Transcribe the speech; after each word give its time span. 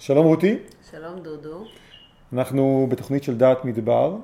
שלום 0.00 0.26
רותי, 0.26 0.58
שלום 0.90 1.18
דודו. 1.18 1.64
אנחנו 2.32 2.86
בתוכנית 2.90 3.22
של 3.22 3.36
דעת 3.36 3.64
מדבר 3.64 4.16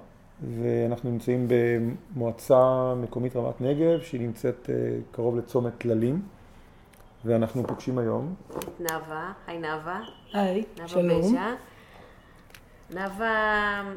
ואנחנו 0.60 1.10
נמצאים 1.10 1.48
במועצה 1.48 2.94
מקומית 2.96 3.36
רמת 3.36 3.60
נגב 3.60 4.00
שהיא 4.02 4.20
נמצאת 4.20 4.70
אה, 4.70 4.98
קרוב 5.10 5.36
לצומת 5.36 5.72
טללים 5.78 6.22
ואנחנו 7.24 7.66
פוגשים 7.66 7.98
היום 7.98 8.34
את 8.58 8.80
נאוה, 8.80 9.32
היי 9.46 9.58
נאוה. 9.58 10.00
היי, 10.32 10.64
שלום. 10.86 11.36
נאוה 12.90 13.92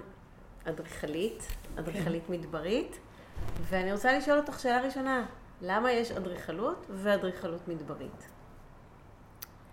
אדריכלית, 0.66 1.48
אדריכלית 1.80 2.30
מדברית, 2.30 3.00
ואני 3.70 3.91
רוצה 3.91 4.18
לשאול 4.18 4.38
אותך 4.38 4.59
שאלה 4.59 4.82
ראשונה, 4.82 5.25
למה 5.61 5.91
יש 5.91 6.11
אדריכלות 6.11 6.86
ואדריכלות 6.89 7.68
מדברית? 7.68 8.38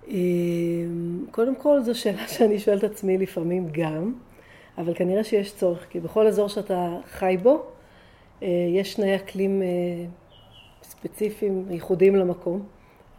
אמ, 0.08 1.24
קודם 1.30 1.56
כל 1.56 1.82
זו 1.82 1.98
שאלה 1.98 2.28
שאני 2.38 2.58
שואלת 2.58 2.84
עצמי 2.84 3.18
לפעמים 3.18 3.68
גם, 3.72 4.14
אבל 4.78 4.94
כנראה 4.94 5.24
שיש 5.24 5.54
צורך, 5.54 5.86
כי 5.90 6.00
בכל 6.00 6.26
אזור 6.26 6.48
שאתה 6.48 6.96
חי 7.06 7.36
בו, 7.42 7.62
אה, 8.42 8.48
יש 8.68 8.94
תנאי 8.94 9.16
אקלים 9.16 9.62
אה, 9.62 9.66
ספציפיים, 10.82 11.66
ייחודיים 11.70 12.16
למקום, 12.16 12.62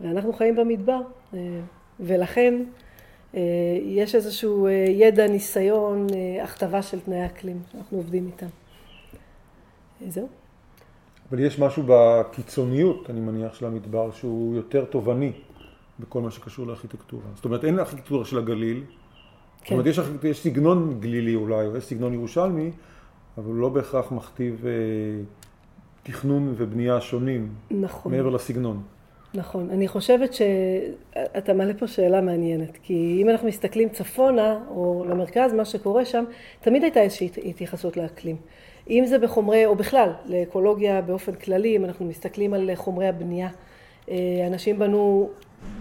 ואנחנו 0.02 0.34
חיים 0.34 0.56
במדבר, 0.56 1.02
אה, 1.34 1.40
ולכן 2.00 2.64
יש 3.84 4.16
איזשהו 4.16 4.68
ידע, 4.90 5.28
ניסיון, 5.28 6.08
הכתבה 6.44 6.82
של 6.82 7.00
תנאי 7.00 7.26
אקלים 7.26 7.60
שאנחנו 7.72 7.98
עובדים 7.98 8.28
איתם. 8.28 8.46
זהו. 10.08 10.28
אבל 11.30 11.40
יש 11.40 11.60
משהו 11.60 11.84
בקיצוניות, 11.88 13.10
אני 13.10 13.20
מניח, 13.20 13.54
של 13.54 13.66
המדבר 13.66 14.12
שהוא 14.12 14.56
יותר 14.56 14.86
תובעני 14.86 15.32
בכל 16.00 16.22
מה 16.22 16.32
שקשור 16.32 16.68
לארכיטקטורה. 16.68 17.24
זאת 17.36 17.46
אומרת, 17.46 17.66
אין 17.66 17.80
ארכיטקטורה 17.80 18.26
של 18.26 18.38
הגליל, 18.38 18.84
זאת 19.58 19.68
כן. 19.68 19.76
אומרת, 19.76 19.88
יש, 19.88 20.00
יש 20.24 20.44
סגנון 20.44 21.00
גלילי 21.00 21.36
אולי, 21.36 21.66
או 21.66 21.78
יש 21.78 21.84
סגנון 21.84 22.14
ירושלמי, 22.14 22.72
אבל 23.38 23.46
הוא 23.46 23.56
לא 23.56 23.70
בהכרח 23.70 24.12
מכתיב 24.12 24.66
אה, 24.66 24.72
תכנון 26.04 26.54
ובנייה 26.58 27.02
שונים, 27.02 27.50
נכון. 27.72 28.12
מעבר 28.12 28.30
לסגנון. 28.30 28.82
נכון. 29.34 29.70
אני 29.70 29.88
חושבת 29.88 30.34
שאתה 30.34 31.54
מעלה 31.54 31.74
פה 31.74 31.88
שאלה 31.88 32.22
מעניינת, 32.22 32.78
כי 32.84 33.20
אם 33.22 33.30
אנחנו 33.30 33.48
מסתכלים 33.48 33.90
צפונה 33.90 34.60
או 34.70 35.06
למרכז, 35.10 35.54
מה 35.54 35.66
שקורה 35.66 36.06
שם, 36.06 36.24
תמיד 36.62 36.84
הייתה 36.84 37.00
איזושהי 37.00 37.30
התייחסות 37.46 37.98
לאקלים. 37.98 38.36
אם 38.90 39.04
זה 39.06 39.20
בחומרי, 39.20 39.66
או 39.66 39.76
בכלל, 39.76 40.10
לאקולוגיה 40.26 41.02
באופן 41.02 41.36
כללי, 41.36 41.76
אם 41.76 41.86
אנחנו 41.86 42.06
מסתכלים 42.06 42.54
על 42.54 42.76
חומרי 42.76 43.08
הבנייה, 43.08 43.50
אה, 44.10 44.16
אנשים 44.48 44.80
בנו 44.80 45.30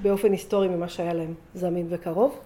באופן 0.03 0.33
היסטורי 0.33 0.69
ממה 0.69 0.89
שהיה 0.89 1.15
להם 1.15 1.35
זמין 1.55 1.87
וקרוב, 1.91 2.39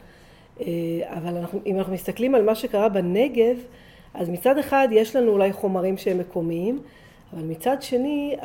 אה, 0.61 0.67
אבל 1.05 1.37
אנחנו, 1.37 1.61
אם 1.67 1.79
אנחנו 1.79 1.93
מסתכלים 1.93 2.35
על 2.35 2.43
מה 2.43 2.55
שקרה 2.55 2.89
בנגב, 2.89 3.57
אז 4.15 4.29
מצד 4.29 4.59
אחד 4.59 4.89
יש 4.91 5.17
לנו 5.17 5.33
אולי 5.33 5.53
חומרים 5.53 5.97
שהם 5.97 6.19
מקומיים, 6.19 6.79
אבל 7.33 7.43
מצד 7.43 7.77
שני, 7.81 8.37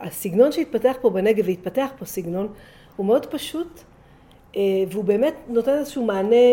הסגנון 0.00 0.52
שהתפתח 0.52 0.96
פה 1.00 1.10
בנגב, 1.10 1.44
והתפתח 1.46 1.88
פה 1.98 2.04
סגנון, 2.04 2.48
הוא 2.96 3.06
מאוד 3.06 3.26
פשוט, 3.26 3.80
אה, 4.56 4.62
והוא 4.88 5.04
באמת 5.04 5.34
נותן 5.48 5.70
איזשהו 5.78 6.04
מענה 6.04 6.46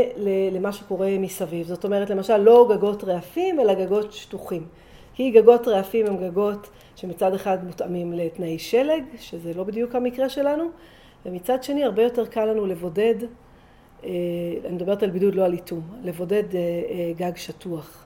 למה 0.51 0.71
שקורה 0.71 1.17
מסביב. 1.19 1.67
זאת 1.67 1.85
אומרת, 1.85 2.09
למשל, 2.09 2.37
לא 2.37 2.69
גגות 2.75 3.03
רעפים, 3.03 3.59
אלא 3.59 3.73
גגות 3.73 4.13
שטוחים. 4.13 4.65
כי 5.15 5.31
גגות 5.31 5.67
רעפים 5.67 6.05
הם 6.05 6.17
גגות 6.17 6.69
שמצד 6.95 7.33
אחד 7.33 7.65
מותאמים 7.65 8.13
לתנאי 8.13 8.59
שלג, 8.59 9.03
שזה 9.19 9.53
לא 9.53 9.63
בדיוק 9.63 9.95
המקרה 9.95 10.29
שלנו, 10.29 10.63
ומצד 11.25 11.63
שני 11.63 11.83
הרבה 11.83 12.03
יותר 12.03 12.25
קל 12.25 12.45
לנו 12.45 12.65
לבודד, 12.65 13.15
אה, 14.03 14.09
אני 14.65 14.75
מדברת 14.75 15.03
על 15.03 15.09
בידוד, 15.09 15.35
לא 15.35 15.45
על 15.45 15.53
איטום, 15.53 15.81
לבודד 16.03 16.55
אה, 16.55 16.59
אה, 16.59 17.11
גג 17.17 17.35
שטוח, 17.35 18.05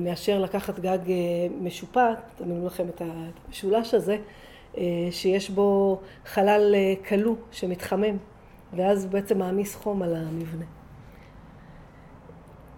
מאשר 0.00 0.38
לקחת 0.38 0.78
גג 0.78 0.98
משופט, 1.60 2.18
תמיד 2.36 2.64
לכם 2.64 2.88
את 2.88 3.02
המשולש 3.04 3.94
הזה, 3.94 4.16
שיש 5.10 5.50
בו 5.50 6.00
חלל 6.26 6.74
כלוא 7.08 7.34
שמתחמם, 7.50 8.16
ואז 8.76 9.04
הוא 9.04 9.12
בעצם 9.12 9.38
מעמיס 9.38 9.74
חום 9.74 10.02
על 10.02 10.14
המבנה. 10.14 10.64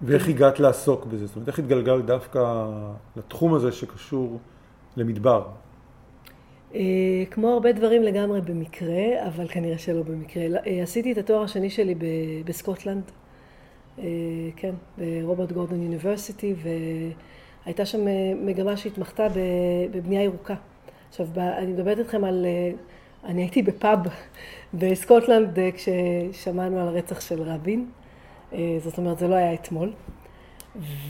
ואיך 0.02 0.28
הגעת 0.28 0.60
לעסוק 0.60 1.04
בזה? 1.04 1.26
זאת 1.26 1.36
אומרת, 1.36 1.48
איך 1.48 1.58
התגלגלת 1.58 2.04
דווקא 2.04 2.66
לתחום 3.16 3.54
הזה 3.54 3.72
שקשור 3.72 4.38
למדבר? 4.96 5.46
אה, 6.74 6.80
כמו 7.30 7.50
הרבה 7.50 7.72
דברים 7.72 8.02
לגמרי 8.02 8.40
במקרה, 8.40 9.26
אבל 9.28 9.48
כנראה 9.48 9.78
שלא 9.78 10.02
במקרה. 10.02 10.42
אה, 10.66 10.82
עשיתי 10.82 11.12
את 11.12 11.18
התואר 11.18 11.42
השני 11.42 11.70
שלי 11.70 11.94
בסקוטלנד, 12.44 13.02
אה, 13.98 14.04
כן, 14.56 14.74
ברוברט 14.98 15.52
גורדון 15.52 15.82
יוניברסיטי, 15.82 16.54
והייתה 17.64 17.86
שם 17.86 18.00
מגמה 18.46 18.76
שהתמחתה 18.76 19.26
בבנייה 19.90 20.22
ירוקה. 20.22 20.54
עכשיו, 21.08 21.26
אני 21.36 21.72
מדברת 21.72 21.98
איתכם 21.98 22.24
על... 22.24 22.46
אני 23.24 23.42
הייתי 23.42 23.62
בפאב 23.62 23.98
בסקוטלנד 24.74 25.58
כששמענו 25.74 26.80
על 26.80 26.88
הרצח 26.88 27.20
של 27.20 27.42
רבין, 27.42 27.86
זאת 28.78 28.98
אומרת, 28.98 29.18
זה 29.18 29.28
לא 29.28 29.34
היה 29.34 29.54
אתמול. 29.54 29.92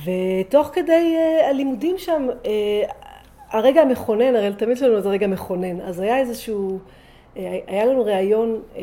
ותוך 0.04 0.70
כדי 0.72 1.16
הלימודים 1.50 1.98
שם, 1.98 2.28
הרגע 3.54 3.82
המכונן, 3.82 4.36
הרי 4.36 4.52
תמיד 4.56 4.76
יש 4.76 4.82
לנו 4.82 4.96
איזה 4.96 5.08
רגע 5.08 5.26
מכונן, 5.26 5.80
אז 5.80 6.00
היה 6.00 6.18
איזשהו, 6.18 6.78
אה, 7.36 7.58
היה 7.66 7.84
לנו 7.86 8.04
ראיון 8.04 8.60
אה, 8.76 8.82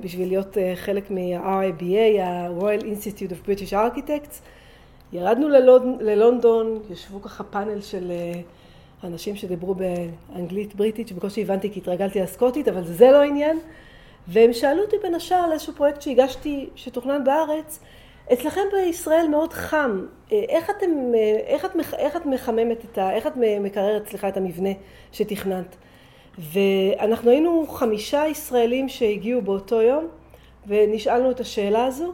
בשביל 0.00 0.28
להיות 0.28 0.58
אה, 0.58 0.72
חלק 0.76 1.10
מה-RIBA, 1.10 2.20
ה-Royal 2.22 2.82
Institute 2.82 3.30
of 3.30 3.48
British 3.48 3.72
Architects, 3.72 4.36
ירדנו 5.12 5.48
ללונד, 5.48 6.02
ללונדון, 6.02 6.78
ישבו 6.90 7.22
ככה 7.22 7.44
פאנל 7.44 7.80
של 7.80 8.12
אנשים 9.04 9.36
שדיברו 9.36 9.74
באנגלית 9.74 10.74
בריטית, 10.74 11.08
שבקושי 11.08 11.42
הבנתי 11.42 11.70
כי 11.70 11.80
התרגלתי 11.80 12.20
לסקוטית, 12.20 12.68
אבל 12.68 12.84
זה 12.84 13.10
לא 13.10 13.16
העניין, 13.16 13.58
והם 14.28 14.52
שאלו 14.52 14.82
אותי 14.82 14.96
בין 15.02 15.14
השאר 15.14 15.36
על 15.36 15.52
איזשהו 15.52 15.72
פרויקט 15.72 16.02
שהגשתי, 16.02 16.68
שתוכנן 16.74 17.24
בארץ, 17.24 17.80
אצלכם 18.32 18.60
בישראל 18.72 19.28
מאוד 19.28 19.52
חם, 19.52 20.06
אה, 20.32 20.44
איך, 20.48 20.70
אתם, 20.70 21.14
אה, 21.14 21.40
איך, 21.46 21.64
את, 21.64 21.70
איך 21.98 22.16
את 22.16 22.26
מחממת 22.26 22.84
את 22.84 22.98
ה... 22.98 23.12
איך 23.12 23.26
את 23.26 23.32
מקררת, 23.36 24.08
סליחה, 24.08 24.28
את 24.28 24.36
המבנה 24.36 24.70
שתכננת? 25.12 25.76
ואנחנו 26.38 27.30
היינו 27.30 27.66
חמישה 27.66 28.26
ישראלים 28.26 28.88
שהגיעו 28.88 29.42
באותו 29.42 29.82
יום, 29.82 30.06
ונשאלנו 30.66 31.30
את 31.30 31.40
השאלה 31.40 31.84
הזו, 31.84 32.12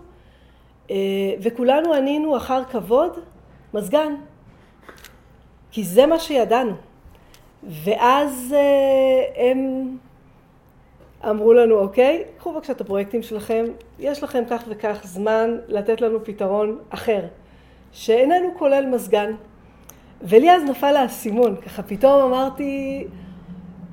אה, 0.90 0.96
וכולנו 1.42 1.92
ענינו 1.92 2.36
אחר 2.36 2.64
כבוד, 2.64 3.18
מזגן. 3.74 4.14
כי 5.70 5.84
זה 5.84 6.06
מה 6.06 6.18
שידענו. 6.18 6.74
ואז 7.62 8.54
הם 9.36 9.88
אמרו 11.30 11.52
לנו, 11.52 11.78
אוקיי, 11.78 12.22
קחו 12.38 12.52
בבקשה 12.52 12.72
את 12.72 12.80
הפרויקטים 12.80 13.22
שלכם, 13.22 13.64
יש 13.98 14.22
לכם 14.22 14.42
כך 14.50 14.64
וכך 14.68 15.00
זמן 15.04 15.56
לתת 15.68 16.00
לנו 16.00 16.24
פתרון 16.24 16.78
אחר, 16.90 17.20
שאיננו 17.92 18.48
כולל 18.58 18.86
מזגן. 18.86 19.32
ולי 20.22 20.52
אז 20.52 20.62
נפל 20.62 20.96
האסימון, 20.96 21.56
ככה 21.56 21.82
פתאום 21.82 22.22
אמרתי, 22.22 23.04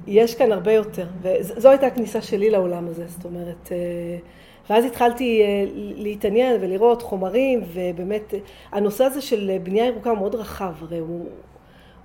יש 0.08 0.36
כאן 0.36 0.52
הרבה 0.52 0.74
יותר. 0.74 1.08
וזו 1.22 1.70
הייתה 1.70 1.88
הכניסה 1.88 2.22
שלי 2.22 2.50
לעולם 2.50 2.88
הזה, 2.88 3.08
זאת 3.08 3.26
אומרת, 3.26 3.72
אה, 3.72 3.78
ואז 4.70 4.86
התחלתי 4.86 5.42
אה, 5.42 5.66
להתעניין 5.76 6.58
ולראות 6.62 7.02
חומרים, 7.02 7.62
ובאמת, 7.74 8.34
אה, 8.34 8.40
הנושא 8.72 9.04
הזה 9.04 9.22
של 9.22 9.58
בנייה 9.64 9.86
ירוקה 9.86 10.14
מאוד 10.14 10.36
רחב, 10.36 10.74
הרי 10.82 11.00
הוא, 11.00 11.26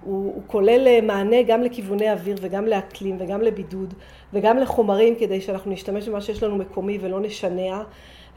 הוא, 0.07 0.33
הוא 0.35 0.43
כולל 0.47 0.87
אה, 0.87 1.01
מענה 1.01 1.43
גם 1.43 1.63
לכיווני 1.63 2.13
אוויר 2.13 2.37
וגם 2.41 2.67
לאקלים 2.67 3.17
וגם 3.19 3.43
לבידוד 3.43 3.95
וגם 4.33 4.59
לחומרים 4.59 5.15
כדי 5.15 5.41
שאנחנו 5.41 5.71
נשתמש 5.71 6.09
במה 6.09 6.21
שיש 6.21 6.43
לנו 6.43 6.57
מקומי 6.57 6.99
ולא 7.01 7.21
נשנע 7.21 7.83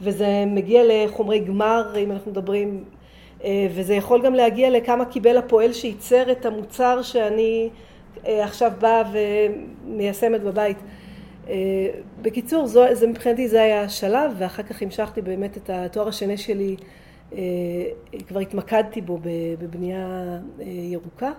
וזה 0.02 0.44
מגיע 0.47 0.81
לחומרי 0.88 1.40
גמר 1.40 1.94
אם 1.97 2.11
אנחנו 2.11 2.32
מדברים 2.32 2.84
אה, 3.44 3.67
וזה 3.76 3.94
יכול 3.94 4.22
גם 4.22 4.34
להגיע 4.34 4.70
לכמה 4.70 5.05
קיבל 5.05 5.38
הפועל 5.38 5.73
שייצר 5.73 6.32
את 6.32 6.46
המוצר 6.46 7.02
שאני 7.02 7.70
אה, 8.28 8.44
עכשיו 8.44 8.72
באה 8.79 9.03
ומיישמת 9.14 10.41
בבית. 10.41 10.78
בקיצור, 12.22 12.67
זו, 12.67 12.84
זה 12.94 13.08
מבחינתי 13.08 13.47
זה 13.47 13.61
היה 13.61 13.82
השלב 13.82 14.32
ואחר 14.38 14.64
כך 14.64 14.82
המשכתי 14.82 15.22
באמת 15.22 15.58
את 15.58 15.70
התואר 15.70 16.08
השני 16.08 16.38
שלי 16.38 16.76
כבר 18.28 18.40
התמקדתי 18.40 19.02
בו 19.02 19.20
בבנייה 19.59 20.40
ירוקה. 20.66 21.32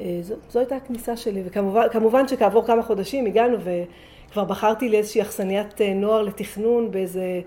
אה, 0.00 0.18
זו, 0.22 0.34
זו 0.50 0.58
הייתה 0.58 0.76
הכניסה 0.76 1.16
שלי, 1.16 1.42
וכמובן 1.46 2.28
שכעבור 2.28 2.66
כמה 2.66 2.82
חודשים 2.82 3.26
הגענו 3.26 3.56
וכבר 3.60 4.44
בחרתי 4.44 4.88
לאיזושהי 4.88 5.22
אכסניית 5.22 5.80
אה, 5.80 5.94
נוער 5.94 6.22
לתכנון 6.22 6.90
באיזה 6.90 7.40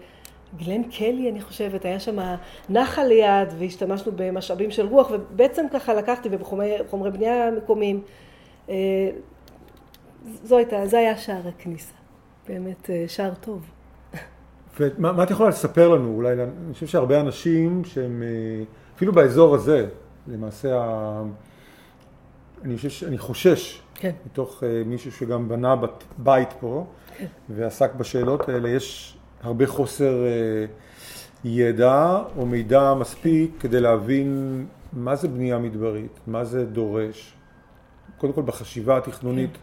גלן 0.57 0.83
קלי 0.83 1.29
אני 1.29 1.41
חושבת, 1.41 1.85
היה 1.85 1.99
שם 1.99 2.19
נחל 2.69 3.03
ליד 3.03 3.47
והשתמשנו 3.57 4.11
במשאבים 4.15 4.71
של 4.71 4.85
רוח 4.85 5.11
ובעצם 5.11 5.65
ככה 5.73 5.93
לקחתי 5.93 6.29
ובחומרי 6.31 7.11
בנייה 7.13 7.51
מקומיים. 7.51 8.01
אה, 8.69 8.75
זו 10.43 10.57
הייתה, 10.57 10.87
זה 10.87 10.97
היה 10.97 11.17
שער 11.17 11.47
הכניסה, 11.47 11.93
באמת 12.47 12.89
שער 13.07 13.33
טוב. 13.41 13.61
ומה 14.79 15.11
מה 15.11 15.23
את 15.23 15.31
יכולה 15.31 15.49
לספר 15.49 15.89
לנו? 15.89 16.15
אולי, 16.15 16.33
אני 16.33 16.73
חושב 16.73 16.87
שהרבה 16.87 17.19
אנשים 17.19 17.81
שהם, 17.85 18.23
אפילו 18.95 19.13
באזור 19.13 19.55
הזה, 19.55 19.87
למעשה, 20.27 20.81
ה... 20.81 21.23
אני, 22.63 22.77
חושב, 22.77 23.07
אני 23.07 23.17
חושש, 23.17 23.81
כן. 23.95 24.11
מתוך 24.25 24.63
אה, 24.63 24.83
מישהו 24.85 25.11
שגם 25.11 25.49
בנה 25.49 25.75
בת, 25.75 26.03
בית 26.17 26.53
פה, 26.59 26.85
כן. 27.17 27.25
ועסק 27.49 27.95
בשאלות 27.95 28.49
האלה, 28.49 28.69
יש 28.69 29.17
הרבה 29.41 29.67
חוסר 29.67 30.25
אה, 30.25 30.65
ידע 31.43 32.23
או 32.37 32.45
מידע 32.45 32.93
מספיק 32.93 33.51
כדי 33.59 33.81
להבין 33.81 34.65
מה 34.93 35.15
זה 35.15 35.27
בנייה 35.27 35.57
מדברית, 35.57 36.19
מה 36.27 36.45
זה 36.45 36.65
דורש, 36.65 37.33
קודם 38.17 38.33
כל 38.33 38.41
בחשיבה 38.41 38.97
התכנונית, 38.97 39.53
כן. 39.53 39.59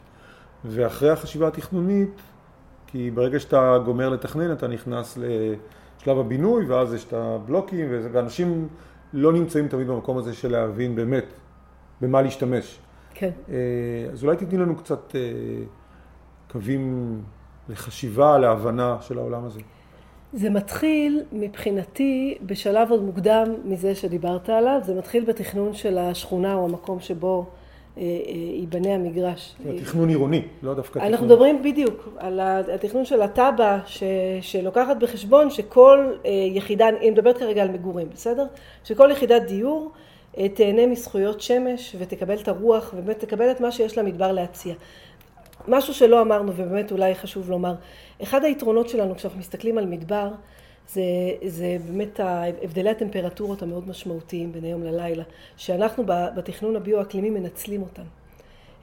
ואחרי 0.65 1.11
החשיבה 1.11 1.49
התכנונית, 1.49 2.21
כי 2.87 3.11
ברגע 3.11 3.41
שאתה 3.41 3.79
גומר 3.85 4.09
לתכנן 4.09 4.53
אתה 4.53 4.69
נכנס 4.69 5.19
לשלב 5.19 6.19
הבינוי 6.19 6.65
ואז 6.65 6.94
יש 6.94 7.05
את 7.05 7.12
הבלוקים 7.12 7.89
ואנשים 7.91 8.69
לא 9.12 9.33
נמצאים 9.33 9.69
תמיד 9.69 9.87
במקום 9.87 10.19
הזה 10.19 10.35
של 10.35 10.53
להבין 10.53 10.94
באמת 10.94 11.25
במה 12.01 12.23
להשתמש. 12.23 12.79
כן. 13.14 13.31
אה, 13.49 13.55
אז 14.12 14.25
אולי 14.25 14.37
תתני 14.37 14.58
לנו 14.58 14.76
קצת 14.76 15.14
אה, 15.14 15.20
קווים 16.50 17.14
לחשיבה, 17.69 18.38
להבנה 18.38 18.96
של 19.00 19.19
העולם 19.19 19.44
הזה. 19.44 19.60
זה 20.32 20.50
מתחיל 20.50 21.22
מבחינתי 21.32 22.38
בשלב 22.43 22.90
עוד 22.90 23.02
מוקדם 23.02 23.55
מזה 23.64 23.94
שדיברת 23.94 24.49
עליו, 24.49 24.81
זה 24.84 24.94
מתחיל 24.94 25.25
בתכנון 25.25 25.75
של 25.75 25.99
השכונה 25.99 26.55
או 26.55 26.64
המקום 26.64 27.00
שבו 27.00 27.46
אה, 27.99 28.02
ייבנה 28.55 28.94
המגרש. 28.94 29.56
תכנון 29.81 30.08
עירוני, 30.08 30.43
לא 30.62 30.75
דווקא 30.75 30.99
תכנון. 30.99 31.12
אנחנו 31.12 31.26
מדברים 31.26 31.62
בדיוק 31.62 32.08
על 32.16 32.40
התכנון 32.75 33.05
של 33.05 33.22
התב"ע 33.22 33.78
שלוקחת 34.40 34.96
בחשבון 34.96 35.50
שכל 35.50 36.12
יחידה, 36.50 36.88
אני 36.88 37.10
מדברת 37.10 37.38
כרגע 37.38 37.62
על 37.62 37.70
מגורים, 37.70 38.08
בסדר? 38.12 38.46
שכל 38.84 39.10
יחידת 39.12 39.43
דיור 39.43 39.93
תהנה 40.55 40.87
מזכויות 40.87 41.41
שמש 41.41 41.97
ותקבל 41.99 42.37
את 42.41 42.49
הרוח 42.49 42.95
ובאמת 42.97 43.19
תקבל 43.19 43.51
את 43.51 43.61
מה 43.61 43.73
שיש 43.73 43.99
למדבר 43.99 44.33
להציע. 44.33 44.75
משהו 45.69 45.95
שלא 45.95 46.23
אמרנו 46.23 46.53
ובאמת 46.57 46.93
אולי 46.93 47.15
חשוב 47.15 47.51
לומר, 47.51 47.75
אחד 48.23 48.45
היתרונות 48.45 48.89
שלנו 48.89 49.17
כשאנחנו 49.17 49.39
מסתכלים 49.41 49.79
על 49.79 49.87
מדבר 49.87 50.29
זה, 50.89 51.03
זה 51.47 51.77
באמת 51.87 52.21
הבדלי 52.63 52.91
הטמפרטורות 52.91 53.63
המאוד 53.63 53.89
משמעותיים 53.89 54.53
בין 54.53 54.65
היום 54.65 54.83
ללילה, 54.83 55.25
שאנחנו 55.57 56.05
בתכנון 56.07 56.77
הביו-אקלימי 56.77 57.31
מנצלים 57.31 57.83
אותם. 57.83 58.03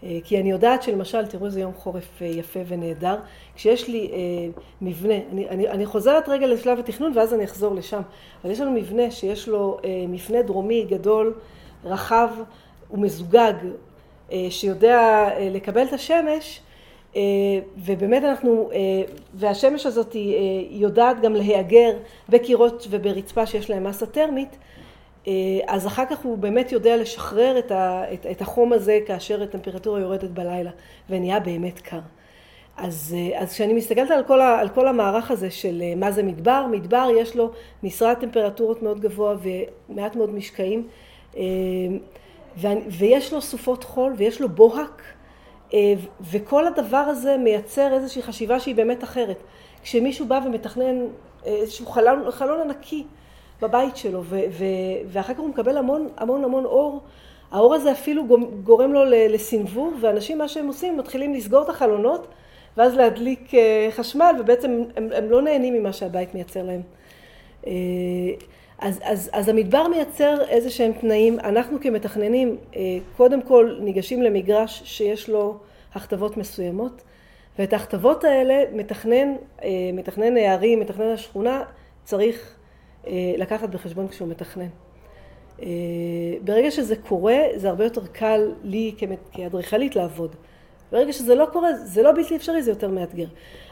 אה, 0.03 0.17
כי 0.23 0.39
אני 0.39 0.51
יודעת 0.51 0.83
שלמשל, 0.83 1.25
תראו 1.25 1.45
איזה 1.45 1.61
יום 1.61 1.73
חורף 1.73 2.21
אה, 2.21 2.27
יפה 2.27 2.59
ונהדר, 2.67 3.15
כשיש 3.55 3.87
לי 3.87 4.09
אה, 4.13 4.17
מבנה, 4.81 5.13
אני, 5.31 5.49
אני, 5.49 5.69
אני 5.69 5.85
חוזרת 5.85 6.29
רגע 6.29 6.47
לשלב 6.47 6.79
התכנון 6.79 7.11
ואז 7.15 7.33
אני 7.33 7.43
אחזור 7.43 7.75
לשם, 7.75 8.01
אבל 8.43 8.51
יש 8.51 8.59
לנו 8.59 8.71
מבנה 8.71 9.11
שיש 9.11 9.47
לו 9.47 9.77
אה, 9.83 10.05
מפנה 10.07 10.41
דרומי 10.41 10.85
גדול, 10.89 11.33
רחב 11.83 12.29
ומזוגג, 12.91 13.53
אה, 14.31 14.47
שיודע 14.49 14.99
אה, 14.99 15.49
לקבל 15.51 15.83
את 15.83 15.93
השמש, 15.93 16.61
אה, 17.15 17.21
ובאמת 17.77 18.23
אנחנו, 18.23 18.69
אה, 18.73 18.79
והשמש 19.33 19.85
הזאת 19.85 20.13
היא 20.13 20.35
אה, 20.35 20.39
יודעת 20.69 21.21
גם 21.21 21.33
להיאגר 21.33 21.91
בקירות 22.29 22.87
וברצפה 22.89 23.45
שיש 23.45 23.69
להם 23.69 23.83
מסה 23.83 24.05
טרמית, 24.05 24.57
אז 25.67 25.87
אחר 25.87 26.05
כך 26.05 26.19
הוא 26.23 26.37
באמת 26.37 26.71
יודע 26.71 26.97
לשחרר 26.97 27.59
את, 27.59 27.71
ה, 27.71 28.03
את, 28.13 28.25
את 28.31 28.41
החום 28.41 28.73
הזה 28.73 28.99
כאשר 29.07 29.43
הטמפרטורה 29.43 29.99
יורדת 29.99 30.29
בלילה 30.29 30.71
ונהיה 31.09 31.39
באמת 31.39 31.79
קר. 31.79 31.99
אז, 32.77 33.15
אה, 33.17 33.41
אז 33.41 33.53
כשאני 33.53 33.73
מסתכלת 33.73 34.11
על 34.11 34.23
כל, 34.23 34.41
ה, 34.41 34.59
על 34.59 34.69
כל 34.69 34.87
המערך 34.87 35.31
הזה 35.31 35.51
של 35.51 35.81
אה, 35.81 35.93
מה 35.95 36.11
זה 36.11 36.23
מדבר, 36.23 36.65
מדבר 36.71 37.07
יש 37.17 37.35
לו 37.35 37.51
משרד 37.83 38.13
טמפרטורות 38.13 38.83
מאוד 38.83 38.99
גבוה 38.99 39.35
ומעט 39.89 40.15
מאוד 40.15 40.29
משקעים 40.29 40.87
ויש 42.87 43.33
לו 43.33 43.41
סופות 43.41 43.83
חול 43.83 44.13
ויש 44.17 44.41
לו 44.41 44.49
בוהק 44.49 45.01
וכל 46.21 46.67
הדבר 46.67 46.97
הזה 46.97 47.37
מייצר 47.37 47.93
איזושהי 47.93 48.21
חשיבה 48.21 48.59
שהיא 48.59 48.75
באמת 48.75 49.03
אחרת. 49.03 49.43
כשמישהו 49.83 50.25
בא 50.27 50.39
ומתכנן 50.45 51.05
איזשהו 51.45 51.85
חלון, 51.85 52.31
חלון 52.31 52.61
ענקי 52.61 53.03
בבית 53.61 53.97
שלו, 53.97 54.23
ו- 54.23 54.39
ו- 54.51 54.65
ואחר 55.07 55.33
כך 55.33 55.39
הוא 55.39 55.49
מקבל 55.49 55.77
המון 55.77 56.07
המון 56.17 56.43
המון 56.43 56.65
אור. 56.65 57.01
האור 57.51 57.73
הזה 57.75 57.91
אפילו 57.91 58.23
גורם 58.63 58.93
לו 58.93 59.05
לסנוור, 59.05 59.91
ואנשים 60.01 60.37
מה 60.37 60.47
שהם 60.47 60.67
עושים, 60.67 60.97
מתחילים 60.97 61.33
לסגור 61.33 61.63
את 61.63 61.69
החלונות, 61.69 62.27
ואז 62.77 62.95
להדליק 62.95 63.53
אה, 63.53 63.87
חשמל, 63.91 64.35
ובעצם 64.39 64.83
הם, 64.95 65.09
הם 65.15 65.29
לא 65.29 65.41
נהנים 65.41 65.73
ממה 65.73 65.93
שהבית 65.93 66.33
מייצר 66.35 66.63
להם. 66.63 66.81
אה, 67.67 67.71
אז, 68.79 68.99
אז, 69.03 69.29
אז 69.33 69.49
המדבר 69.49 69.87
מייצר 69.87 70.41
איזה 70.49 70.69
שהם 70.69 70.91
תנאים, 70.91 71.39
אנחנו 71.39 71.81
כמתכננים 71.81 72.57
אה, 72.75 72.81
קודם 73.17 73.41
כל 73.41 73.77
ניגשים 73.79 74.21
למגרש 74.21 74.81
שיש 74.85 75.29
לו 75.29 75.57
הכתבות 75.93 76.37
מסוימות, 76.37 77.01
ואת 77.59 77.73
ההכתבות 77.73 78.23
האלה 78.23 78.63
מתכנן, 78.73 79.35
מתכנן 79.93 80.37
הערים, 80.37 80.79
מתכנן 80.79 81.07
השכונה, 81.07 81.63
צריך 82.03 82.54
לקחת 83.37 83.69
בחשבון 83.69 84.07
כשהוא 84.07 84.27
מתכנן. 84.27 84.67
אה, 85.61 85.67
ברגע 86.41 86.71
שזה 86.71 86.95
קורה, 86.95 87.37
זה 87.55 87.69
הרבה 87.69 87.83
יותר 87.83 88.05
קל 88.05 88.51
לי 88.63 88.95
כאדריכלית 89.31 89.95
לעבוד. 89.95 90.35
ברגע 90.91 91.13
שזה 91.13 91.35
לא 91.35 91.45
קורה, 91.53 91.73
זה 91.73 92.03
לא 92.03 92.11
בלתי 92.11 92.35
אפשרי, 92.35 92.61
זה 92.61 92.71
יותר 92.71 92.89
מאתגר. 92.89 93.27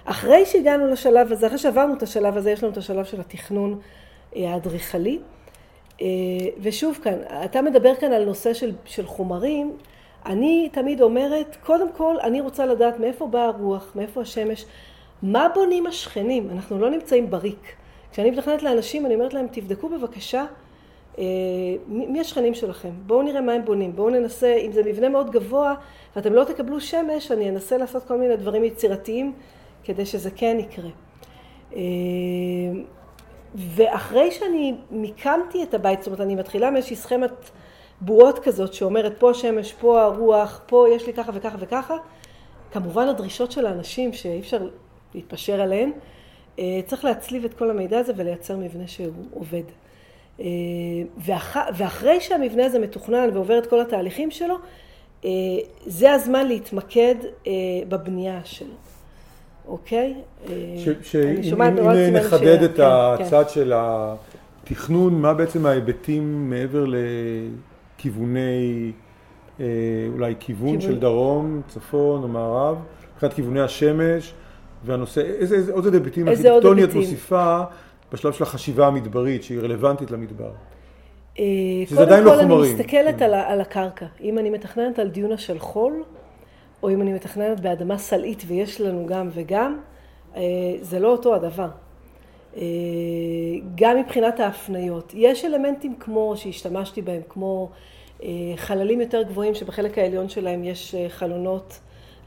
אחרי 0.06 0.45
שהגענו 0.45 0.88
לשלב 0.88 1.31
הזה, 1.31 1.47
אחרי 1.47 1.57
שעברנו 1.57 1.94
את 1.94 2.03
השלב 2.03 2.38
הזה, 2.38 2.51
יש 2.51 2.63
לנו 2.63 2.71
את 2.71 2.77
השלב 2.77 3.06
של 3.06 3.19
התכנון 3.19 3.80
אה, 4.35 4.53
האדריכלי. 4.53 5.19
ושוב 6.62 7.00
כאן, 7.03 7.18
אתה 7.45 7.62
מדבר 7.62 7.95
כאן 7.95 8.13
על 8.13 8.25
נושא 8.25 8.53
של, 8.53 8.71
של 8.86 9.06
חומרים, 9.06 9.77
אני 10.25 10.69
תמיד 10.71 11.01
אומרת, 11.01 11.57
קודם 11.63 11.91
כל, 11.91 12.15
אני 12.24 12.41
רוצה 12.41 12.65
לדעת 12.65 13.00
מאיפה 13.00 13.27
באה 13.27 13.45
הרוח, 13.45 13.91
מאיפה 13.95 14.21
השמש, 14.21 14.65
מה 15.21 15.47
בונים 15.53 15.88
השכנים, 15.88 16.50
אנחנו 16.50 16.79
לא 16.79 16.89
נמצאים 16.89 17.29
בריק. 17.29 17.75
כשאני 18.13 18.31
מתכננת 18.31 18.63
לאנשים, 18.63 19.06
אני 19.06 19.15
אומרת 19.15 19.33
להם, 19.33 19.48
תבדקו 19.51 19.89
בבקשה 19.89 20.45
אה, 21.18 21.24
מי 21.88 22.19
השכנים 22.19 22.54
שלכם, 22.54 22.89
בואו 23.06 23.21
נראה 23.21 23.42
מה 23.42 23.54
הם 23.54 23.65
בונים, 23.65 23.95
בואו 23.95 24.10
ננסה, 24.10 24.56
אם 24.56 24.71
זה 24.71 24.83
מבנה 24.83 25.10
מאוד 25.10 25.31
גבוה 25.31 25.75
ואתם 26.15 26.33
לא 26.33 26.44
תקבלו 26.44 26.81
שמש, 26.81 27.31
אני 27.31 27.50
אנסה 27.50 27.77
לעשות 27.77 28.04
כל 28.04 28.18
מיני 28.18 28.38
דברים 28.38 28.63
יצירתיים 28.63 29.33
כדי 29.83 30.06
שזה 30.06 30.31
כן 30.31 30.57
יקרה. 30.60 30.89
אה, 31.75 31.81
ואחרי 33.56 34.31
שאני 34.31 34.75
מיקמתי 34.92 35.63
את 35.63 35.74
הבית, 35.74 36.00
זאת 36.00 36.07
אומרת, 36.07 36.22
אני 36.22 36.36
מתחילה 36.36 36.72
מאיזושהי 36.72 36.96
סכמת 36.96 37.50
בועות 38.01 38.39
כזאת 38.39 38.74
שאומרת 38.74 39.20
פה 39.20 39.29
השמש, 39.29 39.74
פה 39.74 40.01
הרוח, 40.01 40.62
פה 40.65 40.86
יש 40.96 41.08
לי 41.08 41.13
ככה 41.13 41.32
וככה 41.36 41.58
וככה, 41.60 41.96
כמובן 42.72 43.08
הדרישות 43.08 43.51
של 43.51 43.65
האנשים 43.65 44.13
שאי 44.13 44.39
אפשר 44.39 44.67
להתפשר 45.13 45.62
עליהן, 45.62 45.91
צריך 46.86 47.05
להצליב 47.05 47.45
את 47.45 47.53
כל 47.53 47.69
המידע 47.69 48.00
הזה 48.00 48.13
ולייצר 48.15 48.57
מבנה 48.57 48.88
שהוא 48.88 49.13
עובד. 49.33 49.63
אה, 50.39 50.45
ואח, 51.17 51.57
ואחרי 51.77 52.22
שהמבנה 52.22 52.65
הזה 52.65 52.79
מתוכנן 52.79 53.29
ועובר 53.33 53.57
את 53.57 53.65
כל 53.65 53.81
התהליכים 53.81 54.31
שלו, 54.31 54.55
אה, 55.25 55.29
זה 55.86 56.12
הזמן 56.12 56.48
להתמקד 56.48 57.15
בבנייה 57.89 58.39
שלו, 58.43 58.75
אוקיי? 59.67 60.13
שאם 61.01 61.62
נחדד 62.13 62.63
את 62.63 62.75
כן, 62.75 62.83
הצד 62.83 63.43
כן. 63.43 63.50
של 63.53 63.74
התכנון, 63.75 65.22
מה 65.22 65.33
בעצם 65.33 65.65
ההיבטים 65.65 66.50
מעבר 66.50 66.86
לכיווני, 67.98 68.91
אולי 69.60 70.36
כיוון 70.39 70.79
כיוון. 70.79 70.81
של 70.81 71.00
דרום, 71.00 71.62
צפון 71.67 72.24
או 72.24 72.27
מערב, 72.27 72.77
מבחינת 73.13 73.33
כיווני 73.33 73.62
השמש, 73.62 74.33
והנושא, 74.86 75.22
איזה, 75.22 75.56
איזה 75.56 75.74
עוד 75.74 75.94
היבטים 75.94 76.28
ארכיטקטוניים 76.28 76.90
את 76.90 76.94
מוסיפה 76.94 77.62
בשלב 78.13 78.34
של 78.34 78.44
החשיבה 78.44 78.88
המדברית 78.88 79.44
שהיא 79.44 79.60
רלוונטית 79.60 80.12
למדבר? 80.12 80.52
אה, 81.40 81.46
שזה 81.88 82.02
עדיין 82.02 82.24
לא 82.24 82.30
חומרים. 82.30 82.48
קודם 82.48 82.60
כל 82.60 82.66
אני 82.66 82.74
מסתכלת 82.74 83.22
על, 83.22 83.34
על 83.34 83.62
הקרקע. 83.62 84.06
אם 84.22 84.40
אני 84.40 84.50
מתכננת 84.50 85.00
על 85.00 85.08
דיונה 85.08 85.38
של 85.38 85.60
חול, 85.60 86.04
או 86.84 86.90
אם 86.90 87.02
אני 87.02 87.13
מתכננת 87.13 87.60
באדמה 87.60 87.98
סלעית 87.98 88.44
ויש 88.48 88.82
לנו 88.82 89.06
גם 89.06 89.30
וגם, 89.34 89.80
אה, 90.36 90.42
זה 90.82 91.00
לא 91.00 91.12
אותו 91.12 91.36
הדבר. 91.36 91.70
אה, 92.58 92.62
גם 93.75 93.98
מבחינת 93.98 94.40
ההפניות. 94.40 95.12
יש 95.16 95.46
אלמנטים 95.46 95.96
כמו 96.00 96.34
שהשתמשתי 96.38 97.02
בהם, 97.02 97.22
כמו 97.30 97.70
חללים 98.56 99.02
יותר 99.02 99.22
גבוהים 99.22 99.56
שבחלק 99.56 99.98
העליון 99.98 100.30
שלהם 100.30 100.63
יש 100.63 100.96
חלונות 101.10 101.80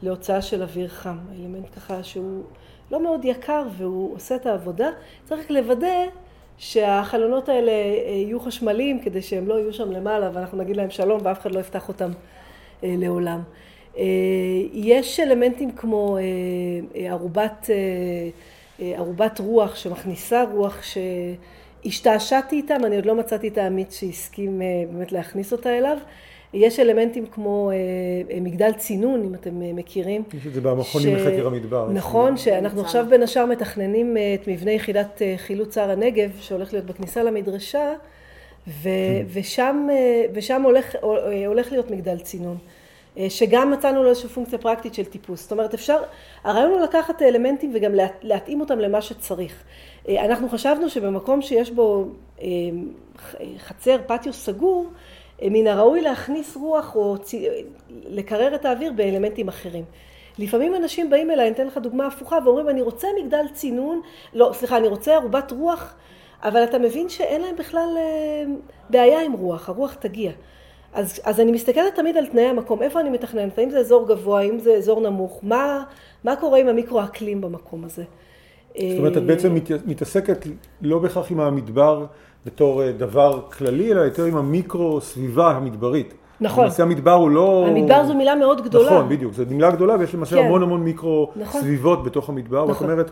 להוצאה 0.03 0.41
של 0.41 0.61
אוויר 0.61 0.87
חם. 0.87 1.17
אלמנט 1.35 1.75
ככה 1.75 2.03
שהוא 2.03 2.43
לא 2.91 3.03
מאוד 3.03 3.25
יקר 3.25 3.63
והוא 3.77 4.15
עושה 4.15 4.35
את 4.35 4.45
העבודה. 4.45 4.89
צריך 5.25 5.51
לוודא 5.51 6.05
שהחלונות 6.57 7.49
האלה 7.49 7.71
אה, 7.71 8.09
יהיו 8.09 8.39
חשמליים 8.39 8.99
כדי 8.99 9.21
שהם 9.21 9.47
לא 9.47 9.53
יהיו 9.53 9.73
שם 9.73 9.91
למעלה 9.91 10.29
ואנחנו 10.33 10.57
נגיד 10.57 10.77
להם 10.77 10.89
שלום 10.89 11.19
ואף 11.23 11.41
אחד 11.41 11.51
לא 11.51 11.59
יפתח 11.59 11.87
אותם 11.87 12.11
אה, 12.83 12.95
לעולם. 12.97 13.41
אה, 13.97 14.03
יש 14.73 15.19
אלמנטים 15.19 15.71
כמו 15.71 16.17
ערובת 16.93 17.69
ערובת 18.79 19.39
רוח 19.39 19.75
שמכניסה 19.75 20.43
רוח 20.51 20.79
שהשתעשעתי 21.83 22.55
איתם, 22.55 22.85
אני 22.85 22.95
עוד 22.95 23.05
לא 23.05 23.15
מצאתי 23.15 23.47
את 23.47 23.57
העמית 23.57 23.91
שהסכים 23.91 24.61
באמת 24.91 25.11
להכניס 25.11 25.51
אותה 25.51 25.77
אליו. 25.77 25.97
יש 26.53 26.79
אלמנטים 26.79 27.25
כמו 27.25 27.71
מגדל 28.41 28.71
צינון, 28.77 29.23
אם 29.23 29.33
אתם 29.33 29.75
מכירים. 29.75 30.23
יש 30.33 30.47
את 30.47 30.53
זה 30.53 30.61
במכונים 30.61 31.15
לחקר 31.15 31.47
המדבר. 31.47 31.89
נכון, 31.93 32.37
שאנחנו 32.37 32.81
עכשיו 32.81 33.05
בין 33.09 33.23
השאר 33.23 33.45
מתכננים 33.45 34.17
את 34.35 34.47
מבנה 34.47 34.71
יחידת 34.71 35.21
חילוץ 35.37 35.77
הר 35.77 35.91
הנגב, 35.91 36.31
שהולך 36.39 36.73
להיות 36.73 36.85
בכניסה 36.85 37.23
למדרשה, 37.23 37.93
ו, 38.67 38.89
ושם, 39.33 39.87
ושם 40.33 40.61
הולך, 40.61 40.95
הולך 41.47 41.71
להיות 41.71 41.91
מגדל 41.91 42.19
צינון. 42.19 42.57
שגם 43.29 43.71
מצאנו 43.71 44.03
לו 44.03 44.09
איזושהי 44.09 44.29
פונקציה 44.29 44.59
פרקטית 44.59 44.93
של 44.93 45.05
טיפוס. 45.05 45.41
זאת 45.41 45.51
אומרת, 45.51 45.73
אפשר, 45.73 45.97
הרעיון 46.43 46.71
הוא 46.71 46.79
לקחת 46.79 47.21
אלמנטים 47.21 47.71
וגם 47.75 47.91
להתאים 48.21 48.61
אותם 48.61 48.79
למה 48.79 49.01
שצריך. 49.01 49.63
אנחנו 50.09 50.49
חשבנו 50.49 50.89
שבמקום 50.89 51.41
שיש 51.41 51.71
בו 51.71 52.07
חצר, 53.57 53.97
פטיו 54.07 54.33
סגור, 54.33 54.87
מן 55.41 55.67
הראוי 55.67 56.01
להכניס 56.01 56.55
רוח 56.55 56.95
או 56.95 57.15
לקרר 57.89 58.55
את 58.55 58.65
האוויר 58.65 58.91
באלמנטים 58.95 59.47
אחרים. 59.47 59.83
לפעמים 60.39 60.75
אנשים 60.75 61.09
באים 61.09 61.31
אליי, 61.31 61.47
אני 61.47 61.55
אתן 61.55 61.67
לך 61.67 61.77
דוגמה 61.77 62.07
הפוכה, 62.07 62.37
ואומרים, 62.45 62.69
אני 62.69 62.81
רוצה 62.81 63.07
מגדל 63.21 63.45
צינון, 63.53 64.01
לא, 64.33 64.49
סליחה, 64.53 64.77
אני 64.77 64.87
רוצה 64.87 65.15
ערובת 65.15 65.51
רוח, 65.51 65.95
אבל 66.43 66.63
אתה 66.63 66.79
מבין 66.79 67.09
שאין 67.09 67.41
להם 67.41 67.55
בכלל 67.55 67.97
בעיה 68.89 69.21
עם 69.21 69.33
רוח, 69.33 69.69
הרוח 69.69 69.93
תגיע. 69.93 70.31
אז, 70.93 71.21
אז 71.23 71.39
אני 71.39 71.51
מסתכלת 71.51 71.95
תמיד 71.95 72.17
על 72.17 72.25
תנאי 72.25 72.45
המקום, 72.45 72.81
איפה 72.81 72.99
אני 72.99 73.09
מתכננת, 73.09 73.57
האם 73.57 73.69
זה 73.69 73.79
אזור 73.79 74.07
גבוה, 74.07 74.39
האם 74.39 74.59
זה 74.59 74.73
אזור 74.73 75.01
נמוך, 75.01 75.39
מה, 75.43 75.83
מה 76.23 76.35
קורה 76.35 76.59
עם 76.59 76.67
המיקרו-אקלים 76.67 77.41
במקום 77.41 77.83
הזה. 77.83 78.03
זאת 78.79 78.99
אומרת, 78.99 79.17
את 79.17 79.23
בעצם 79.23 79.55
מתעסקת 79.85 80.47
לא 80.81 80.99
בהכרח 80.99 81.31
עם 81.31 81.39
המדבר 81.39 82.05
בתור 82.45 82.91
דבר 82.91 83.41
כללי, 83.57 83.91
אלא 83.91 84.01
יותר 84.01 84.25
עם 84.25 84.37
המיקרו-סביבה 84.37 85.51
המדברית. 85.51 86.13
נכון. 86.41 86.63
למעשה 86.63 86.83
המדבר 86.83 87.13
הוא 87.13 87.29
לא... 87.29 87.65
המדבר 87.67 88.05
זו 88.05 88.13
מילה 88.13 88.35
מאוד 88.35 88.61
גדולה. 88.63 88.91
נכון, 88.91 89.09
בדיוק, 89.09 89.33
זו 89.33 89.43
מילה 89.49 89.71
גדולה 89.71 89.95
ויש 89.99 90.13
למעשה 90.13 90.35
כן. 90.35 90.45
המון 90.45 90.63
המון 90.63 90.83
מיקרו-סביבות 90.83 91.99
נכון. 91.99 92.09
בתוך 92.09 92.29
המדבר. 92.29 92.63
נכון. 92.63 92.73
זאת 92.73 92.81
אומרת, 92.81 93.11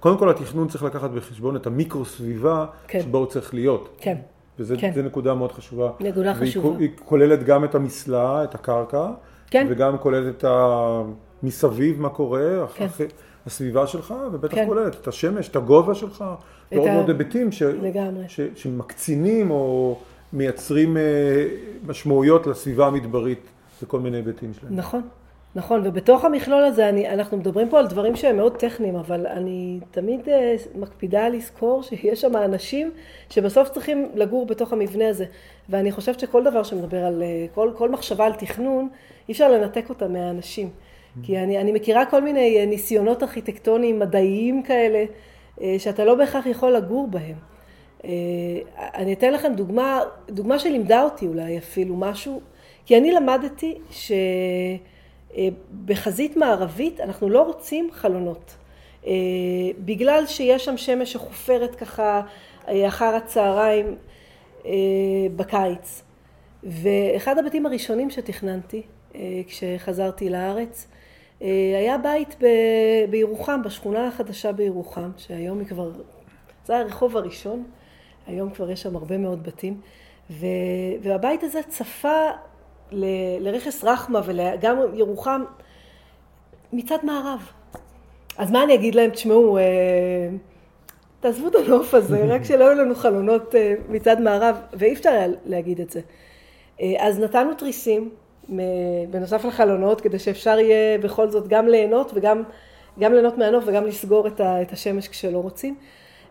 קודם 0.00 0.18
כל 0.18 0.30
התכנון 0.30 0.68
צריך 0.68 0.84
לקחת 0.84 1.10
בחשבון 1.10 1.56
את 1.56 1.66
המיקרו-סביבה 1.66 2.66
כן. 2.88 3.00
שבו 3.00 3.18
הוא 3.18 3.26
צריך 3.26 3.54
להיות. 3.54 3.88
כן. 4.00 4.16
וזו 4.58 4.74
כן. 4.78 4.92
נקודה 5.04 5.34
מאוד 5.34 5.52
חשובה. 5.52 5.90
נקודה 6.00 6.34
חשובה. 6.34 6.68
והיא 6.68 6.90
כוללת 7.04 7.44
גם 7.44 7.64
את 7.64 7.74
המסלע, 7.74 8.44
את 8.44 8.54
הקרקע, 8.54 9.06
כן. 9.50 9.66
וגם 9.70 9.98
כוללת 9.98 10.34
את 10.36 10.44
המסביב, 10.48 12.00
מה 12.00 12.08
קורה, 12.08 12.66
כן. 12.74 12.84
אחרי, 12.84 13.06
הסביבה 13.46 13.86
שלך, 13.86 14.14
ובטח 14.32 14.54
כן. 14.54 14.66
כוללת 14.66 14.94
את 15.00 15.08
השמש, 15.08 15.48
את 15.48 15.56
הגובה 15.56 15.94
שלך, 15.94 16.24
ועוד 16.72 16.90
מאוד 16.90 17.08
היבטים 17.08 17.52
ש... 17.52 17.62
ש... 18.28 18.40
שמקצינים 18.56 19.50
או 19.50 19.98
מייצרים 20.32 20.96
משמעויות 21.86 22.46
לסביבה 22.46 22.86
המדברית 22.86 23.46
בכל 23.82 24.00
מיני 24.00 24.16
היבטים 24.16 24.52
שלהם. 24.54 24.76
נכון. 24.76 25.02
נכון, 25.56 25.80
ובתוך 25.84 26.24
המכלול 26.24 26.64
הזה 26.64 26.88
אני, 26.88 27.08
אנחנו 27.08 27.36
מדברים 27.36 27.68
פה 27.68 27.78
על 27.78 27.86
דברים 27.86 28.16
שהם 28.16 28.36
מאוד 28.36 28.56
טכניים, 28.56 28.96
אבל 28.96 29.26
אני 29.26 29.80
תמיד 29.90 30.20
uh, 30.20 30.30
מקפידה 30.78 31.28
לזכור 31.28 31.82
שיש 31.82 32.20
שם 32.20 32.36
אנשים 32.36 32.90
שבסוף 33.30 33.68
צריכים 33.68 34.08
לגור 34.14 34.46
בתוך 34.46 34.72
המבנה 34.72 35.08
הזה. 35.08 35.24
ואני 35.68 35.92
חושבת 35.92 36.20
שכל 36.20 36.44
דבר 36.44 36.62
שמדבר 36.62 37.04
על, 37.04 37.22
uh, 37.22 37.54
כל, 37.54 37.70
כל 37.76 37.90
מחשבה 37.90 38.26
על 38.26 38.32
תכנון, 38.32 38.88
אי 39.28 39.32
אפשר 39.32 39.52
לנתק 39.52 39.84
אותה 39.88 40.08
מהאנשים. 40.08 40.70
כי 41.22 41.38
אני, 41.38 41.58
אני 41.58 41.72
מכירה 41.72 42.06
כל 42.06 42.22
מיני 42.22 42.62
uh, 42.62 42.66
ניסיונות 42.66 43.22
ארכיטקטוניים 43.22 43.98
מדעיים 43.98 44.62
כאלה, 44.62 45.04
uh, 45.58 45.60
שאתה 45.78 46.04
לא 46.04 46.14
בהכרח 46.14 46.46
יכול 46.46 46.72
לגור 46.72 47.08
בהם. 47.10 47.36
Uh, 48.02 48.04
אני 48.76 49.12
אתן 49.12 49.32
לכם 49.32 49.52
דוגמה, 49.54 50.00
דוגמה 50.28 50.58
שלימדה 50.58 51.02
אותי 51.02 51.26
אולי 51.26 51.58
אפילו 51.58 51.96
משהו, 51.96 52.40
כי 52.86 52.98
אני 52.98 53.12
למדתי 53.12 53.78
ש... 53.90 54.12
בחזית 55.84 56.36
מערבית 56.36 57.00
אנחנו 57.00 57.28
לא 57.28 57.42
רוצים 57.42 57.88
חלונות. 57.92 58.54
בגלל 59.78 60.26
שיש 60.26 60.64
שם 60.64 60.76
שמש 60.76 61.12
שחופרת 61.12 61.74
ככה 61.74 62.22
אחר 62.66 63.14
הצהריים 63.14 63.96
בקיץ. 65.36 66.02
ואחד 66.62 67.38
הבתים 67.38 67.66
הראשונים 67.66 68.10
שתכננתי 68.10 68.82
כשחזרתי 69.46 70.30
לארץ 70.30 70.88
היה 71.40 71.98
בית 71.98 72.36
בירוחם, 73.10 73.62
בשכונה 73.64 74.08
החדשה 74.08 74.52
בירוחם, 74.52 75.10
שהיום 75.16 75.58
היא 75.58 75.66
כבר, 75.66 75.90
זה 76.66 76.78
הרחוב 76.78 77.16
הראשון, 77.16 77.64
היום 78.26 78.50
כבר 78.50 78.70
יש 78.70 78.82
שם 78.82 78.96
הרבה 78.96 79.18
מאוד 79.18 79.42
בתים, 79.42 79.80
והבית 81.02 81.42
הזה 81.42 81.60
צפה 81.68 82.28
לרכס 83.40 83.84
רחמה 83.84 84.20
וגם 84.24 84.78
ירוחם 84.94 85.44
מצד 86.72 86.98
מערב. 87.02 87.50
אז 88.38 88.50
מה 88.50 88.62
אני 88.62 88.74
אגיד 88.74 88.94
להם? 88.94 89.10
תשמעו, 89.10 89.58
אה, 89.58 89.62
תעזבו 91.20 91.48
את 91.48 91.54
הנוף 91.54 91.94
הזה, 91.94 92.24
רק 92.34 92.44
שלא 92.44 92.64
יהיו 92.64 92.74
לנו 92.74 92.94
חלונות 92.94 93.54
אה, 93.54 93.74
מצד 93.88 94.20
מערב, 94.20 94.56
ואי 94.72 94.92
אפשר 94.92 95.10
היה 95.10 95.26
להגיד 95.44 95.80
את 95.80 95.90
זה. 95.90 96.00
אה, 96.80 96.94
אז 96.98 97.18
נתנו 97.18 97.54
תריסים 97.54 98.10
בנוסף 99.10 99.44
לחלונות, 99.44 100.00
כדי 100.00 100.18
שאפשר 100.18 100.58
יהיה 100.58 100.98
בכל 100.98 101.30
זאת 101.30 101.48
גם 101.48 101.68
ליהנות 101.68 102.10
וגם 102.14 102.42
גם 102.98 103.12
ליהנות 103.12 103.38
מהנוף 103.38 103.64
וגם 103.66 103.86
לסגור 103.86 104.26
את 104.36 104.72
השמש 104.72 105.08
כשלא 105.08 105.38
רוצים. 105.38 105.76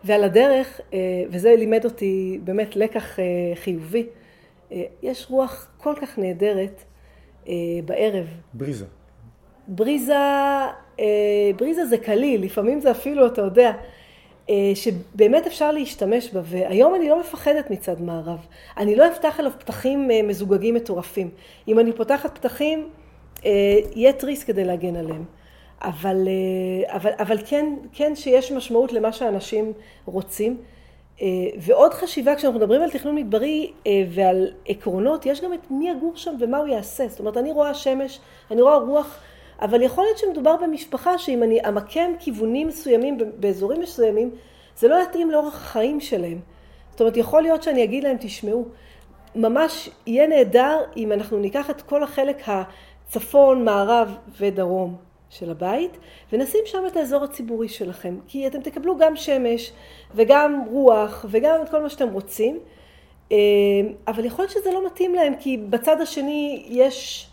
ועל 0.04 0.24
הדרך, 0.24 0.80
וזה 1.30 1.54
לימד 1.58 1.84
אותי 1.84 2.40
באמת 2.44 2.76
לקח 2.76 3.18
חיובי, 3.54 4.06
אה, 4.72 4.84
יש 5.02 5.26
רוח 5.30 5.70
כל 5.78 5.94
כך 6.00 6.18
נהדרת 6.18 6.84
אה, 7.48 7.54
בערב. 7.84 8.26
בריזה. 8.54 8.84
בריזה, 9.68 10.14
אה, 11.00 11.50
בריזה 11.56 11.86
זה 11.86 11.98
קליל, 11.98 12.44
לפעמים 12.44 12.80
זה 12.80 12.90
אפילו, 12.90 13.26
אתה 13.26 13.42
יודע, 13.42 13.72
שבאמת 14.74 15.46
אפשר 15.46 15.72
להשתמש 15.72 16.30
בה, 16.30 16.40
והיום 16.44 16.94
אני 16.94 17.08
לא 17.08 17.20
מפחדת 17.20 17.70
מצד 17.70 18.00
מערב. 18.00 18.46
אני 18.76 18.96
לא 18.96 19.08
אפתח 19.08 19.34
עליו 19.38 19.52
פתחים 19.58 20.10
מזוגגים 20.24 20.74
מטורפים. 20.74 21.30
אם 21.68 21.78
אני 21.78 21.92
פותחת 21.92 22.38
פתחים, 22.38 22.88
יהיה 23.44 24.12
תריס 24.12 24.44
כדי 24.44 24.64
להגן 24.64 24.96
עליהם. 24.96 25.24
אבל, 25.82 26.28
אבל, 26.86 27.10
אבל 27.18 27.38
כן, 27.46 27.74
כן 27.92 28.16
שיש 28.16 28.52
משמעות 28.52 28.92
למה 28.92 29.12
שאנשים 29.12 29.72
רוצים. 30.04 30.56
אה, 31.22 31.26
ועוד 31.58 31.94
חשיבה, 31.94 32.34
כשאנחנו 32.34 32.58
מדברים 32.58 32.82
על 32.82 32.90
תכנון 32.90 33.14
מדברי 33.14 33.72
אה, 33.86 34.04
ועל 34.08 34.48
עקרונות, 34.66 35.26
יש 35.26 35.40
גם 35.40 35.54
את 35.54 35.70
מי 35.70 35.90
יגור 35.90 36.12
שם 36.16 36.34
ומה 36.40 36.58
הוא 36.58 36.66
יעשה. 36.66 37.08
זאת 37.08 37.20
אומרת, 37.20 37.36
אני 37.36 37.52
רואה 37.52 37.74
שמש, 37.74 38.20
אני 38.50 38.62
רואה 38.62 38.76
רוח, 38.76 39.18
אבל 39.62 39.82
יכול 39.82 40.04
להיות 40.04 40.18
שמדובר 40.18 40.56
במשפחה 40.56 41.18
שאם 41.18 41.42
אני 41.42 41.68
אמקם 41.68 42.10
כיוונים 42.18 42.68
מסוימים 42.68 43.18
באזורים 43.36 43.80
מסוימים, 43.80 44.30
זה 44.76 44.88
לא 44.88 45.02
יתאים 45.02 45.30
לאורח 45.30 45.54
החיים 45.54 46.00
שלהם. 46.00 46.40
זאת 46.90 47.00
אומרת, 47.00 47.16
יכול 47.16 47.42
להיות 47.42 47.62
שאני 47.62 47.84
אגיד 47.84 48.04
להם, 48.04 48.16
תשמעו, 48.20 48.64
ממש 49.34 49.90
יהיה 50.06 50.26
נהדר 50.26 50.80
אם 50.96 51.12
אנחנו 51.12 51.38
ניקח 51.38 51.70
את 51.70 51.82
כל 51.82 52.02
החלק 52.02 52.42
הצפון, 52.46 53.64
מערב 53.64 54.16
ודרום 54.40 54.96
של 55.30 55.50
הבית, 55.50 55.98
ונשים 56.32 56.60
שם 56.64 56.84
את 56.86 56.96
האזור 56.96 57.24
הציבורי 57.24 57.68
שלכם. 57.68 58.16
כי 58.28 58.46
אתם 58.46 58.60
תקבלו 58.60 58.98
גם 58.98 59.16
שמש, 59.16 59.72
וגם 60.14 60.64
רוח, 60.70 61.26
וגם 61.28 61.62
את 61.62 61.68
כל 61.68 61.82
מה 61.82 61.88
שאתם 61.88 62.08
רוצים, 62.08 62.58
אה, 63.32 63.36
אבל 64.08 64.24
יכול 64.24 64.44
להיות 64.44 64.52
שזה 64.52 64.72
לא 64.72 64.86
מתאים 64.86 65.14
להם, 65.14 65.34
כי 65.40 65.56
בצד 65.56 66.00
השני 66.00 66.66
יש 66.68 67.28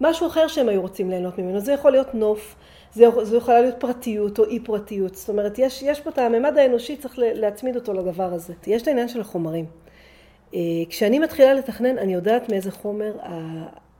משהו 0.00 0.26
אחר 0.26 0.48
שהם 0.48 0.68
היו 0.68 0.80
רוצים 0.80 1.10
ליהנות 1.10 1.38
ממנו. 1.38 1.60
זה 1.60 1.72
יכול 1.72 1.90
להיות 1.90 2.14
נוף, 2.14 2.56
זה, 2.92 3.04
זה 3.22 3.36
יכולה 3.36 3.60
להיות 3.60 3.74
פרטיות 3.78 4.38
או 4.38 4.44
אי 4.44 4.60
פרטיות. 4.60 5.14
זאת 5.14 5.28
אומרת, 5.28 5.58
יש, 5.58 5.82
יש 5.82 6.00
פה 6.00 6.10
את 6.10 6.18
הממד 6.18 6.58
האנושי, 6.58 6.96
צריך 6.96 7.14
להצמיד 7.18 7.76
אותו 7.76 7.92
לדבר 7.92 8.32
הזה. 8.34 8.54
יש 8.66 8.82
את 8.82 8.88
העניין 8.88 9.08
של 9.08 9.20
החומרים. 9.20 9.64
אה, 10.54 10.60
כשאני 10.88 11.18
מתחילה 11.18 11.54
לתכנן, 11.54 11.98
אני 11.98 12.14
יודעת 12.14 12.48
מאיזה 12.48 12.70
חומר 12.70 13.12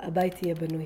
הבית 0.00 0.42
יהיה 0.42 0.54
בנוי. 0.54 0.84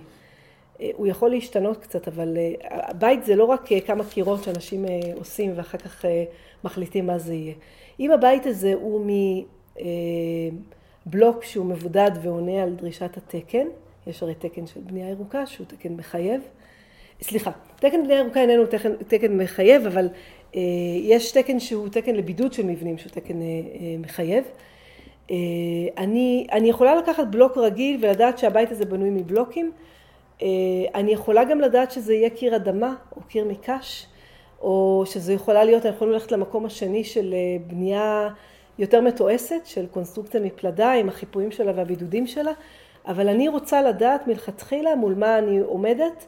אה, 0.81 0.91
הוא 0.95 1.07
יכול 1.07 1.31
להשתנות 1.31 1.77
קצת, 1.77 2.09
אבל 2.09 2.37
הבית 2.65 3.25
זה 3.25 3.37
לא 3.37 3.45
רק 3.45 3.69
כמה 3.87 4.05
קירות 4.05 4.45
שאנשים 4.45 4.85
עושים 5.17 5.53
ואחר 5.57 5.79
כך 5.79 6.05
מחליטים 6.65 7.07
מה 7.07 7.19
זה 7.19 7.35
יהיה. 7.35 7.55
אם 8.01 8.11
הבית 8.11 8.47
הזה 8.47 8.75
הוא 8.75 9.07
מבלוק 11.07 11.45
שהוא 11.45 11.67
מבודד 11.67 12.11
ועונה 12.23 12.63
על 12.63 12.75
דרישת 12.75 13.17
התקן, 13.17 13.67
יש 14.11 14.23
הרי 14.23 14.35
תקן 14.35 14.67
של 14.67 14.81
בנייה 14.81 15.09
ירוקה 15.09 15.47
שהוא 15.47 15.67
תקן 15.67 15.93
מחייב, 15.93 16.41
סליחה, 17.23 17.51
תקן 17.77 18.05
בנייה 18.05 18.21
ירוקה 18.21 18.41
איננו 18.41 18.67
תקן, 18.67 18.95
תקן 19.09 19.37
מחייב, 19.37 19.87
אבל 19.87 20.09
אה, 20.57 20.61
יש 21.03 21.33
תקן 21.33 21.61
שהוא 21.61 21.89
תקן 21.89 22.15
לבידוד 22.17 22.53
של 22.53 22.67
מבנים 22.67 22.99
שהוא 22.99 23.13
תקן 23.13 23.43
אה, 23.43 23.47
אה, 23.47 23.97
מחייב. 23.99 24.45
אה, 25.31 25.37
אני, 25.99 26.47
אני 26.53 26.69
יכולה 26.69 26.95
לקחת 26.95 27.27
בלוק 27.27 27.59
רגיל 27.59 27.99
ולדעת 28.01 28.39
שהבית 28.39 28.71
הזה 28.71 28.85
בנוי 28.85 29.11
מבלוקים. 29.11 29.73
אה, 30.43 30.49
אני 30.95 31.13
יכולה 31.13 31.45
גם 31.45 31.61
לדעת 31.61 31.91
שזה 31.91 32.15
יהיה 32.15 32.31
קיר 32.31 32.57
אדמה 32.57 32.95
או 33.17 33.23
קיר 33.29 33.45
מקש. 33.45 34.07
או 34.61 35.05
שזה 35.07 35.33
יכולה 35.33 35.65
להיות, 35.65 35.87
אנחנו 35.87 35.97
יכולים 35.97 36.13
ללכת 36.13 36.33
למקום 36.33 36.67
השני 36.67 37.05
של 37.05 37.35
בנייה 37.67 38.29
יותר 38.79 39.01
מתועסת, 39.01 39.61
של 39.65 39.87
קונסטרוקציה 39.87 40.41
מפלדה 40.41 40.93
עם 40.93 41.09
החיפויים 41.09 41.51
שלה 41.51 41.73
והבידודים 41.77 42.27
שלה, 42.27 42.53
אבל 43.07 43.29
אני 43.29 43.49
רוצה 43.49 43.83
לדעת 43.83 44.27
מלכתחילה 44.27 44.95
מול 44.95 45.15
מה 45.15 45.39
אני 45.39 45.59
עומדת, 45.59 46.27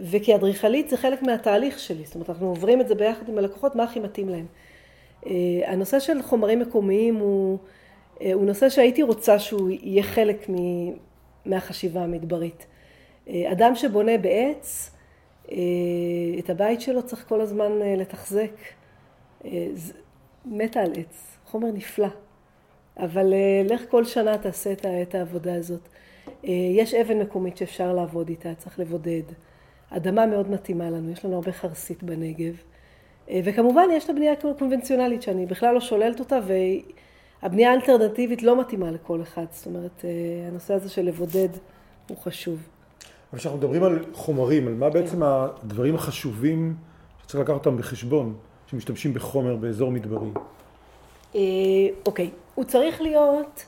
וכאדריכלית 0.00 0.88
זה 0.88 0.96
חלק 0.96 1.22
מהתהליך 1.22 1.78
שלי, 1.78 2.04
זאת 2.04 2.14
אומרת 2.14 2.30
אנחנו 2.30 2.48
עוברים 2.48 2.80
את 2.80 2.88
זה 2.88 2.94
ביחד 2.94 3.28
עם 3.28 3.38
הלקוחות, 3.38 3.76
מה 3.76 3.84
הכי 3.84 4.00
מתאים 4.00 4.28
להם. 4.28 4.46
הנושא 5.66 6.00
של 6.00 6.22
חומרים 6.22 6.60
מקומיים 6.60 7.16
הוא, 7.16 7.58
הוא 8.18 8.44
נושא 8.44 8.68
שהייתי 8.68 9.02
רוצה 9.02 9.38
שהוא 9.38 9.70
יהיה 9.70 10.02
חלק 10.02 10.46
מהחשיבה 11.46 12.00
המדברית. 12.00 12.66
אדם 13.28 13.74
שבונה 13.74 14.18
בעץ, 14.18 14.90
את 16.38 16.50
הבית 16.50 16.80
שלו 16.80 17.02
צריך 17.02 17.28
כל 17.28 17.40
הזמן 17.40 17.72
לתחזק. 17.98 18.52
מתה 20.46 20.80
על 20.80 20.92
עץ, 20.96 21.36
חומר 21.44 21.68
נפלא. 21.72 22.08
אבל 22.98 23.34
לך 23.64 23.82
כל 23.90 24.04
שנה 24.04 24.38
תעשה 24.38 24.72
את 25.02 25.14
העבודה 25.14 25.54
הזאת. 25.54 25.88
יש 26.74 26.94
אבן 26.94 27.18
מקומית 27.18 27.56
שאפשר 27.56 27.92
לעבוד 27.92 28.28
איתה, 28.28 28.54
צריך 28.54 28.78
לבודד. 28.78 29.22
אדמה 29.90 30.26
מאוד 30.26 30.50
מתאימה 30.50 30.90
לנו, 30.90 31.10
יש 31.10 31.24
לנו 31.24 31.34
הרבה 31.34 31.52
חרסית 31.52 32.02
בנגב. 32.02 32.54
וכמובן 33.44 33.88
יש 33.92 34.04
את 34.04 34.10
הבנייה 34.10 34.32
הקונבנציונלית 34.32 35.22
שאני 35.22 35.46
בכלל 35.46 35.74
לא 35.74 35.80
שוללת 35.80 36.20
אותה 36.20 36.38
והבנייה 37.42 37.70
האלטרנטיבית 37.70 38.42
לא 38.42 38.60
מתאימה 38.60 38.90
לכל 38.90 39.22
אחד. 39.22 39.44
זאת 39.50 39.66
אומרת, 39.66 40.04
הנושא 40.48 40.74
הזה 40.74 40.88
של 40.88 41.02
לבודד 41.02 41.48
הוא 42.08 42.16
חשוב. 42.18 42.68
אבל 43.30 43.38
כשאנחנו 43.38 43.58
מדברים 43.58 43.84
על 43.84 44.04
חומרים, 44.12 44.68
על 44.68 44.74
מה 44.74 44.90
בעצם 44.90 45.22
הדברים 45.22 45.94
החשובים 45.94 46.74
שצריך 47.22 47.40
לקחת 47.40 47.54
אותם 47.54 47.76
בחשבון, 47.76 48.34
שמשתמשים 48.66 49.14
בחומר 49.14 49.56
באזור 49.56 49.90
מדברי? 49.90 50.28
אוקיי, 52.06 52.30
הוא 52.54 52.64
צריך 52.64 53.02
להיות 53.02 53.64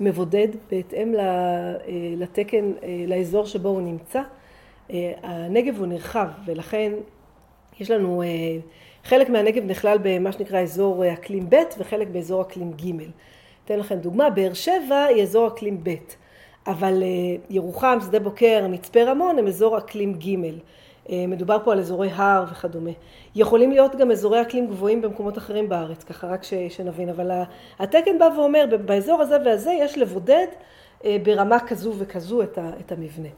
מבודד 0.00 0.48
בהתאם 0.70 1.14
לתקן, 2.16 2.72
לאזור 3.08 3.46
שבו 3.46 3.68
הוא 3.68 3.80
נמצא. 3.80 4.20
הנגב 5.22 5.78
הוא 5.78 5.86
נרחב 5.86 6.28
ולכן 6.46 6.92
יש 7.80 7.90
לנו, 7.90 8.22
חלק 9.04 9.28
מהנגב 9.28 9.64
נכלל 9.64 9.98
במה 10.02 10.32
שנקרא 10.32 10.60
אזור 10.60 11.12
אקלים 11.12 11.50
ב' 11.50 11.56
וחלק 11.78 12.08
באזור 12.08 12.42
אקלים 12.42 12.72
ג'. 12.72 12.90
אתן 13.64 13.78
לכם 13.78 13.94
דוגמה, 13.94 14.30
באר 14.30 14.52
שבע 14.52 15.04
היא 15.04 15.22
אזור 15.22 15.48
אקלים 15.48 15.84
ב', 15.84 15.94
אבל 16.66 17.02
ירוחם, 17.50 17.98
שדה 18.06 18.20
בוקר, 18.20 18.66
מצפה 18.68 19.02
רמון 19.02 19.38
הם 19.38 19.46
אזור 19.46 19.78
אקלים 19.78 20.14
ג'. 20.14 20.36
מדובר 21.10 21.58
פה 21.64 21.72
על 21.72 21.78
אזורי 21.78 22.10
הר 22.12 22.44
וכדומה. 22.52 22.90
יכולים 23.34 23.70
להיות 23.70 23.96
גם 23.96 24.10
אזורי 24.10 24.42
אקלים 24.42 24.66
גבוהים 24.66 25.02
במקומות 25.02 25.38
אחרים 25.38 25.68
בארץ, 25.68 26.04
ככה 26.04 26.26
רק 26.26 26.42
שנבין, 26.68 27.08
אבל 27.08 27.30
התקן 27.78 28.18
בא 28.18 28.28
ואומר, 28.36 28.64
באזור 28.84 29.22
הזה 29.22 29.36
והזה 29.44 29.72
יש 29.72 29.98
לבודד 29.98 30.46
ברמה 31.22 31.60
כזו 31.60 31.92
וכזו 31.98 32.42
את 32.80 32.92
המבנה. 32.92 33.28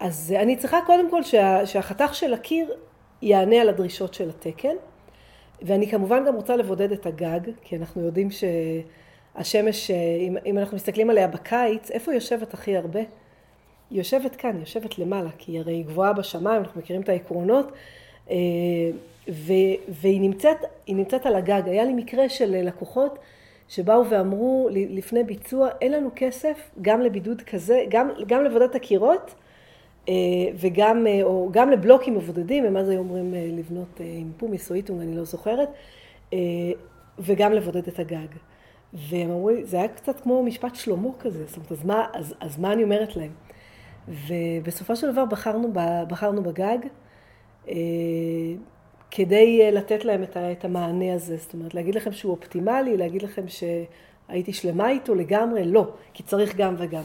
אז 0.00 0.34
אני 0.38 0.56
צריכה 0.56 0.78
קודם 0.86 1.10
כל 1.10 1.22
שהחתך 1.64 2.14
של 2.14 2.34
הקיר 2.34 2.74
יענה 3.22 3.60
על 3.60 3.68
הדרישות 3.68 4.14
של 4.14 4.28
התקן, 4.28 4.74
ואני 5.62 5.90
כמובן 5.90 6.24
גם 6.26 6.34
רוצה 6.34 6.56
לבודד 6.56 6.92
את 6.92 7.06
הגג, 7.06 7.40
כי 7.62 7.76
אנחנו 7.76 8.04
יודעים 8.04 8.28
שהשמש, 8.30 9.90
אם 10.46 10.58
אנחנו 10.58 10.76
מסתכלים 10.76 11.10
עליה 11.10 11.28
בקיץ, 11.28 11.90
איפה 11.90 12.14
יושבת 12.14 12.54
הכי 12.54 12.76
הרבה? 12.76 13.00
היא 13.90 13.98
יושבת 13.98 14.36
כאן, 14.36 14.50
היא 14.50 14.60
יושבת 14.60 14.98
למעלה, 14.98 15.30
כי 15.38 15.58
הרי 15.58 15.72
היא 15.72 15.84
גבוהה 15.84 16.12
בשמיים, 16.12 16.62
אנחנו 16.62 16.80
מכירים 16.80 17.02
את 17.02 17.08
העקרונות, 17.08 17.72
והיא 19.88 20.20
נמצאת, 20.20 20.56
נמצאת 20.88 21.26
על 21.26 21.34
הגג. 21.34 21.62
היה 21.66 21.84
לי 21.84 21.92
מקרה 21.94 22.28
של 22.28 22.62
לקוחות 22.64 23.18
שבאו 23.68 24.10
ואמרו 24.10 24.68
לפני 24.72 25.24
ביצוע, 25.24 25.68
אין 25.80 25.92
לנו 25.92 26.10
כסף 26.16 26.70
גם 26.82 27.00
לבידוד 27.00 27.42
כזה, 27.42 27.84
גם, 27.88 28.10
גם 28.26 28.44
לבודד 28.44 28.76
הקירות, 28.76 29.34
וגם, 30.54 31.06
או 31.22 31.48
גם 31.52 31.70
לבלוקים 31.70 32.14
מבודדים, 32.14 32.64
הם 32.64 32.76
אז 32.76 32.88
היו 32.88 32.98
אומרים 32.98 33.34
לבנות 33.58 34.00
עם 34.00 34.32
פומיס 34.36 34.70
או 34.70 34.74
איטונג, 34.76 35.00
אני 35.00 35.16
לא 35.16 35.24
זוכרת, 35.24 35.68
וגם 37.18 37.52
לבודד 37.52 37.88
את 37.88 37.98
הגג. 37.98 38.26
והם 38.92 39.30
אמרו 39.30 39.50
לי, 39.50 39.64
זה 39.64 39.76
היה 39.76 39.88
קצת 39.88 40.20
כמו 40.20 40.42
משפט 40.42 40.74
שלמה 40.74 41.08
כזה, 41.20 41.44
זאת 41.46 41.56
אומרת, 41.56 41.72
אז 41.72 41.84
מה, 41.84 42.06
אז, 42.14 42.34
אז 42.40 42.58
מה 42.58 42.72
אני 42.72 42.82
אומרת 42.82 43.16
להם? 43.16 43.30
ובסופו 44.08 44.96
של 44.96 45.12
דבר 45.12 45.24
בחרנו, 45.24 45.72
בחרנו 46.08 46.42
בגג, 46.42 46.78
כדי 49.10 49.70
לתת 49.72 50.04
להם 50.04 50.22
את 50.36 50.64
המענה 50.64 51.14
הזה, 51.14 51.36
זאת 51.36 51.54
אומרת, 51.54 51.74
להגיד 51.74 51.94
לכם 51.94 52.12
שהוא 52.12 52.32
אופטימלי, 52.32 52.96
להגיד 52.96 53.22
לכם 53.22 53.42
שהייתי 53.48 54.52
שלמה 54.52 54.90
איתו 54.90 55.14
לגמרי, 55.14 55.64
לא, 55.64 55.92
כי 56.14 56.22
צריך 56.22 56.56
גם 56.56 56.74
וגם. 56.78 57.04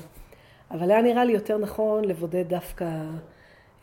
אבל 0.71 0.91
היה 0.91 1.01
נראה 1.01 1.25
לי 1.25 1.33
יותר 1.33 1.57
נכון 1.57 2.05
לבודד 2.05 2.47
דווקא, 2.47 3.03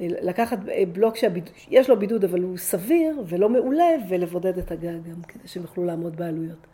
לקחת 0.00 0.58
בלוק 0.92 1.16
שיש 1.16 1.90
לו 1.90 1.98
בידוד 1.98 2.24
אבל 2.24 2.42
הוא 2.42 2.56
סביר 2.56 3.22
ולא 3.26 3.48
מעולה, 3.48 3.88
ולבודד 4.08 4.58
את 4.58 4.70
הגג 4.70 5.10
גם 5.10 5.22
כדי 5.28 5.48
שהם 5.48 5.62
יוכלו 5.62 5.84
לעמוד 5.84 6.16
בעלויות. 6.16 6.66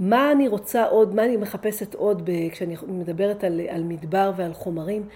מה 0.00 0.32
אני 0.32 0.48
רוצה 0.48 0.84
עוד, 0.84 1.14
מה 1.14 1.24
אני 1.24 1.36
מחפשת 1.36 1.94
עוד 1.94 2.30
כשאני 2.52 2.76
מדברת 2.88 3.44
על, 3.44 3.60
על 3.68 3.82
מדבר 3.82 4.32
ועל 4.36 4.52
חומרים? 4.52 5.06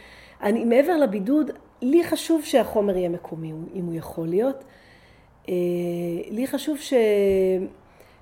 אני, 0.42 0.64
מעבר 0.64 0.97
לבידוד, 0.97 1.51
לי 1.83 2.05
חשוב 2.05 2.44
שהחומר 2.44 2.97
יהיה 2.97 3.09
מקומי, 3.09 3.53
אם 3.75 3.85
הוא 3.85 3.94
יכול 3.94 4.29
להיות. 4.29 4.64
לי 6.31 6.47
חשוב 6.47 6.79
ש, 6.79 6.94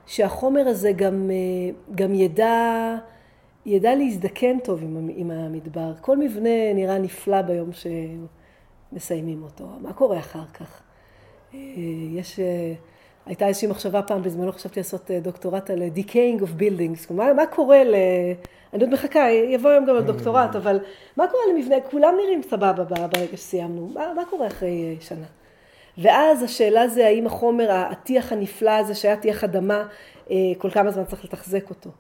שהחומר 0.07 0.69
הזה 0.69 0.93
גם, 0.93 1.31
גם 1.95 2.15
ידע, 2.15 2.97
ידע 3.67 3.95
להזדקן 3.95 4.59
טוב 4.59 4.83
עם, 4.83 5.11
עם 5.15 5.31
המדבר. 5.31 5.93
כל 6.01 6.17
מבנה 6.17 6.73
נראה 6.75 6.99
נפלא 6.99 7.43
ביום 7.43 7.71
שמסיימים 8.93 9.43
אותו. 9.43 9.65
מה 9.81 9.93
קורה 9.93 10.19
אחר 10.19 10.45
כך? 10.55 10.83
יש... 12.13 12.41
הייתה 13.27 13.47
איזושהי 13.47 13.69
מחשבה 13.69 14.03
פעם, 14.03 14.23
בזמנו 14.23 14.53
חשבתי 14.53 14.81
לעשות 14.81 15.11
דוקטורט 15.11 15.71
על 15.71 15.83
decaying 15.97 16.43
of 16.43 16.61
buildings, 16.61 17.13
מה, 17.13 17.33
מה 17.33 17.47
קורה 17.47 17.85
ל... 17.85 17.95
אני 18.73 18.83
עוד 18.83 18.93
מחכה, 18.93 19.31
יבוא 19.31 19.71
היום 19.71 19.85
גם 19.85 19.97
על 19.97 20.03
דוקטורט, 20.03 20.57
אבל 20.57 20.81
מה 21.17 21.27
קורה 21.27 21.43
למבנה, 21.53 21.77
כולם 21.91 22.15
נראים 22.25 22.43
סבבה 22.43 22.85
ברגע 23.07 23.37
שסיימנו, 23.37 23.91
מה, 23.95 24.13
מה 24.17 24.23
קורה 24.31 24.47
אחרי 24.47 24.97
שנה? 25.01 25.27
ואז 25.99 26.43
השאלה 26.43 26.89
זה 26.89 27.07
האם 27.07 27.27
החומר, 27.27 27.71
הטיח 27.71 28.33
הנפלא 28.33 28.71
הזה 28.71 28.95
שהיה 28.95 29.17
טיח 29.17 29.45
אדמה, 29.45 29.87
כל 30.59 30.71
כמה 30.71 30.91
זמן 30.91 31.05
צריך 31.05 31.25
לתחזק 31.25 31.71
אותו, 31.71 31.91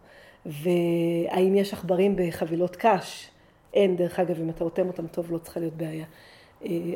והאם 0.47 1.55
יש 1.57 1.73
עכברים 1.73 2.17
בחבילות 2.17 2.77
קש, 2.77 3.31
אין, 3.75 3.97
דרך 3.97 4.21
אגב, 4.21 4.41
אם 4.41 4.51
אתה 4.51 4.65
רותם 4.65 4.87
אותם 4.87 5.07
טוב 5.07 5.33
לא 5.33 5.39
צריכה 5.39 5.61
להיות 5.61 5.75
בעיה. 5.75 6.05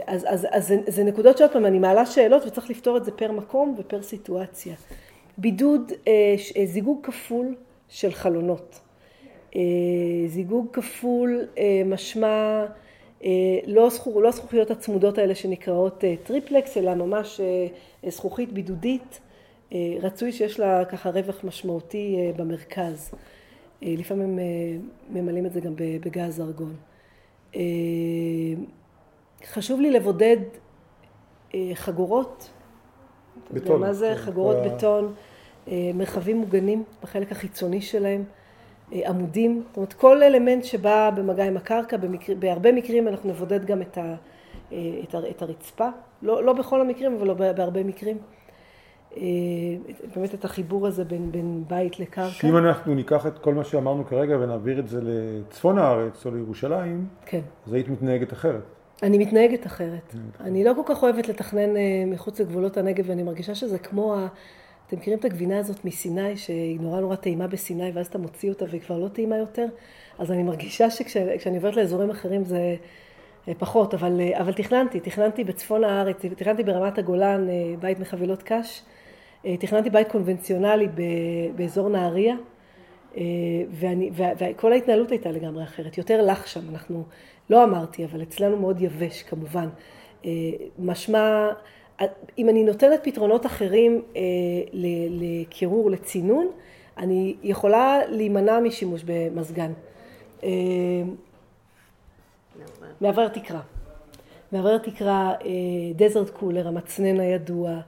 אז, 0.06 0.26
אז, 0.28 0.46
אז 0.50 0.68
זה, 0.68 0.76
זה 0.86 1.04
נקודות 1.04 1.38
שעוד 1.38 1.50
פעם, 1.52 1.66
אני 1.66 1.78
מעלה 1.78 2.06
שאלות 2.06 2.46
וצריך 2.46 2.70
לפתור 2.70 2.96
את 2.96 3.04
זה 3.04 3.10
פר 3.12 3.32
מקום 3.32 3.74
ופר 3.78 4.02
סיטואציה. 4.02 4.74
בידוד, 5.38 5.92
זיגוג 6.64 6.98
כפול 7.02 7.54
של 7.88 8.12
חלונות. 8.12 8.80
זיגוג 10.26 10.66
כפול 10.72 11.44
משמע 11.86 12.64
לא, 13.66 13.90
זכור, 13.90 14.22
לא 14.22 14.28
הזכוכיות 14.28 14.70
הצמודות 14.70 15.18
האלה 15.18 15.34
שנקראות 15.34 16.04
טריפלקס, 16.24 16.76
אלא 16.76 16.94
ממש 16.94 17.40
זכוכית 18.08 18.52
בידודית. 18.52 19.20
רצוי 20.02 20.32
שיש 20.32 20.60
לה 20.60 20.84
ככה 20.84 21.10
רווח 21.10 21.44
משמעותי 21.44 22.32
במרכז. 22.36 23.14
לפעמים 23.82 24.38
ממלאים 25.10 25.46
את 25.46 25.52
זה 25.52 25.60
גם 25.60 25.72
בגז 25.76 26.40
ארגון. 26.40 26.74
חשוב 29.44 29.80
לי 29.80 29.90
לבודד 29.90 30.36
חגורות. 31.74 32.50
בטון. 33.50 33.80
מה 33.80 33.92
זה 33.92 34.12
חגורות 34.16 34.56
בטון? 34.66 35.14
מרחבים 35.94 36.36
מוגנים 36.36 36.84
בחלק 37.02 37.32
החיצוני 37.32 37.80
שלהם, 37.80 38.24
עמודים, 38.92 39.62
זאת 39.68 39.76
אומרת 39.76 39.92
כל 39.92 40.22
אלמנט 40.22 40.64
שבא 40.64 41.10
במגע 41.16 41.44
עם 41.44 41.56
הקרקע, 41.56 41.96
במקר, 41.96 42.32
בהרבה 42.38 42.72
מקרים 42.72 43.08
אנחנו 43.08 43.28
נבודד 43.28 43.64
גם 43.64 43.82
את, 43.82 43.98
ה, 43.98 44.14
את, 44.68 45.14
ה, 45.14 45.18
את 45.30 45.42
הרצפה, 45.42 45.88
לא, 46.22 46.44
לא 46.44 46.52
בכל 46.52 46.80
המקרים 46.80 47.14
אבל 47.14 47.26
לא 47.26 47.34
בהרבה 47.34 47.84
מקרים. 47.84 48.18
באמת 50.16 50.34
את 50.34 50.44
החיבור 50.44 50.86
הזה 50.86 51.04
בין, 51.04 51.32
בין 51.32 51.64
בית 51.68 52.00
לקרקע. 52.00 52.30
שאם 52.30 52.56
אנחנו 52.56 52.94
ניקח 52.94 53.26
את 53.26 53.38
כל 53.38 53.54
מה 53.54 53.64
שאמרנו 53.64 54.06
כרגע 54.06 54.36
ונעביר 54.40 54.78
את 54.78 54.88
זה 54.88 55.00
לצפון 55.02 55.78
הארץ 55.78 56.26
או 56.26 56.30
לירושלים, 56.30 57.06
כן. 57.26 57.40
אז 57.66 57.72
היית 57.72 57.88
מתנהגת 57.88 58.32
אחרת. 58.32 58.62
אני 59.02 59.18
מתנהגת 59.18 59.66
אחרת. 59.66 60.14
אני 60.40 60.64
לא 60.64 60.72
כל 60.76 60.94
כך 60.94 61.02
אוהבת 61.02 61.28
לתכנן 61.28 61.70
מחוץ 62.06 62.40
לגבולות 62.40 62.76
הנגב, 62.76 63.04
ואני 63.08 63.22
מרגישה 63.22 63.54
שזה 63.54 63.78
כמו, 63.78 64.14
ה... 64.14 64.26
אתם 64.86 64.96
מכירים 64.96 65.18
את 65.18 65.24
הגבינה 65.24 65.58
הזאת 65.58 65.84
מסיני, 65.84 66.36
שהיא 66.36 66.80
נורא 66.80 67.00
נורא 67.00 67.16
טעימה 67.16 67.46
בסיני, 67.46 67.90
ואז 67.94 68.06
אתה 68.06 68.18
מוציא 68.18 68.50
אותה 68.50 68.64
והיא 68.68 68.80
כבר 68.80 68.98
לא 68.98 69.08
טעימה 69.08 69.36
יותר? 69.36 69.66
אז 70.18 70.32
אני 70.32 70.42
מרגישה 70.42 70.90
שכשאני 70.90 71.56
עוברת 71.56 71.76
לאזורים 71.76 72.10
אחרים 72.10 72.44
זה... 72.44 72.76
פחות, 73.58 73.94
אבל, 73.94 74.20
אבל 74.32 74.52
תכננתי, 74.52 75.00
תכננתי 75.00 75.44
בצפון 75.44 75.84
הארץ, 75.84 76.16
תכננתי 76.36 76.62
ברמת 76.62 76.98
הגולן 76.98 77.48
בית 77.80 78.00
מחבילות 78.00 78.42
קש, 78.42 78.82
תכננתי 79.42 79.90
בית 79.90 80.08
קונבנציונלי 80.08 80.88
באזור 81.56 81.88
נהריה, 81.88 82.34
וכל 84.38 84.72
ההתנהלות 84.72 85.10
הייתה 85.10 85.30
לגמרי 85.30 85.64
אחרת, 85.64 85.98
יותר 85.98 86.22
לך 86.22 86.48
שם, 86.48 86.60
אנחנו, 86.72 87.04
לא 87.50 87.64
אמרתי, 87.64 88.04
אבל 88.04 88.22
אצלנו 88.22 88.56
מאוד 88.56 88.80
יבש 88.80 89.22
כמובן. 89.22 89.68
משמע, 90.78 91.48
אם 92.38 92.48
אני 92.48 92.64
נותנת 92.64 93.00
פתרונות 93.02 93.46
אחרים 93.46 94.02
לקירור, 95.10 95.90
לצינון, 95.90 96.48
אני 96.98 97.34
יכולה 97.42 98.00
להימנע 98.08 98.60
משימוש 98.60 99.02
במזגן. 99.06 99.72
מעבר 103.00 103.28
תקרה. 103.28 103.60
מעבר 104.52 104.78
תקרה, 104.78 105.34
דזרט 105.94 106.30
קולר, 106.30 106.68
המצנן 106.68 107.20
הידוע. 107.20 107.80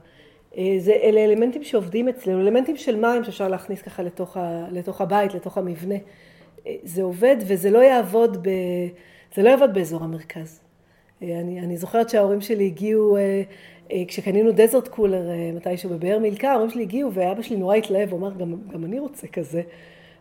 זה, 0.77 0.93
אלה 1.03 1.25
אלמנטים 1.25 1.63
שעובדים 1.63 2.07
אצלנו, 2.07 2.41
אלמנטים 2.41 2.77
של 2.77 2.95
מים 2.95 3.23
שאפשר 3.23 3.47
להכניס 3.47 3.81
ככה 3.81 4.03
לתוך, 4.03 4.37
ה, 4.37 4.67
לתוך 4.71 5.01
הבית, 5.01 5.33
לתוך 5.33 5.57
המבנה. 5.57 5.95
זה 6.83 7.03
עובד 7.03 7.35
וזה 7.47 7.69
לא 7.69 7.79
יעבוד, 7.79 8.47
ב, 8.47 8.49
זה 9.35 9.43
לא 9.43 9.49
יעבוד 9.49 9.73
באזור 9.73 10.03
המרכז. 10.03 10.59
אני, 11.21 11.59
אני 11.59 11.77
זוכרת 11.77 12.09
שההורים 12.09 12.41
שלי 12.41 12.65
הגיעו, 12.65 13.17
כשקנינו 14.07 14.51
דזרט 14.51 14.87
קולר 14.87 15.21
מתישהו 15.53 15.89
בבאר 15.89 16.19
מילכה, 16.19 16.51
ההורים 16.51 16.69
שלי 16.69 16.81
הגיעו 16.81 17.13
ואבא 17.13 17.41
שלי 17.41 17.57
נורא 17.57 17.75
התלהב, 17.75 18.11
הוא 18.11 18.19
אמר, 18.19 18.33
גם, 18.33 18.55
גם 18.71 18.85
אני 18.85 18.99
רוצה 18.99 19.27
כזה. 19.27 19.61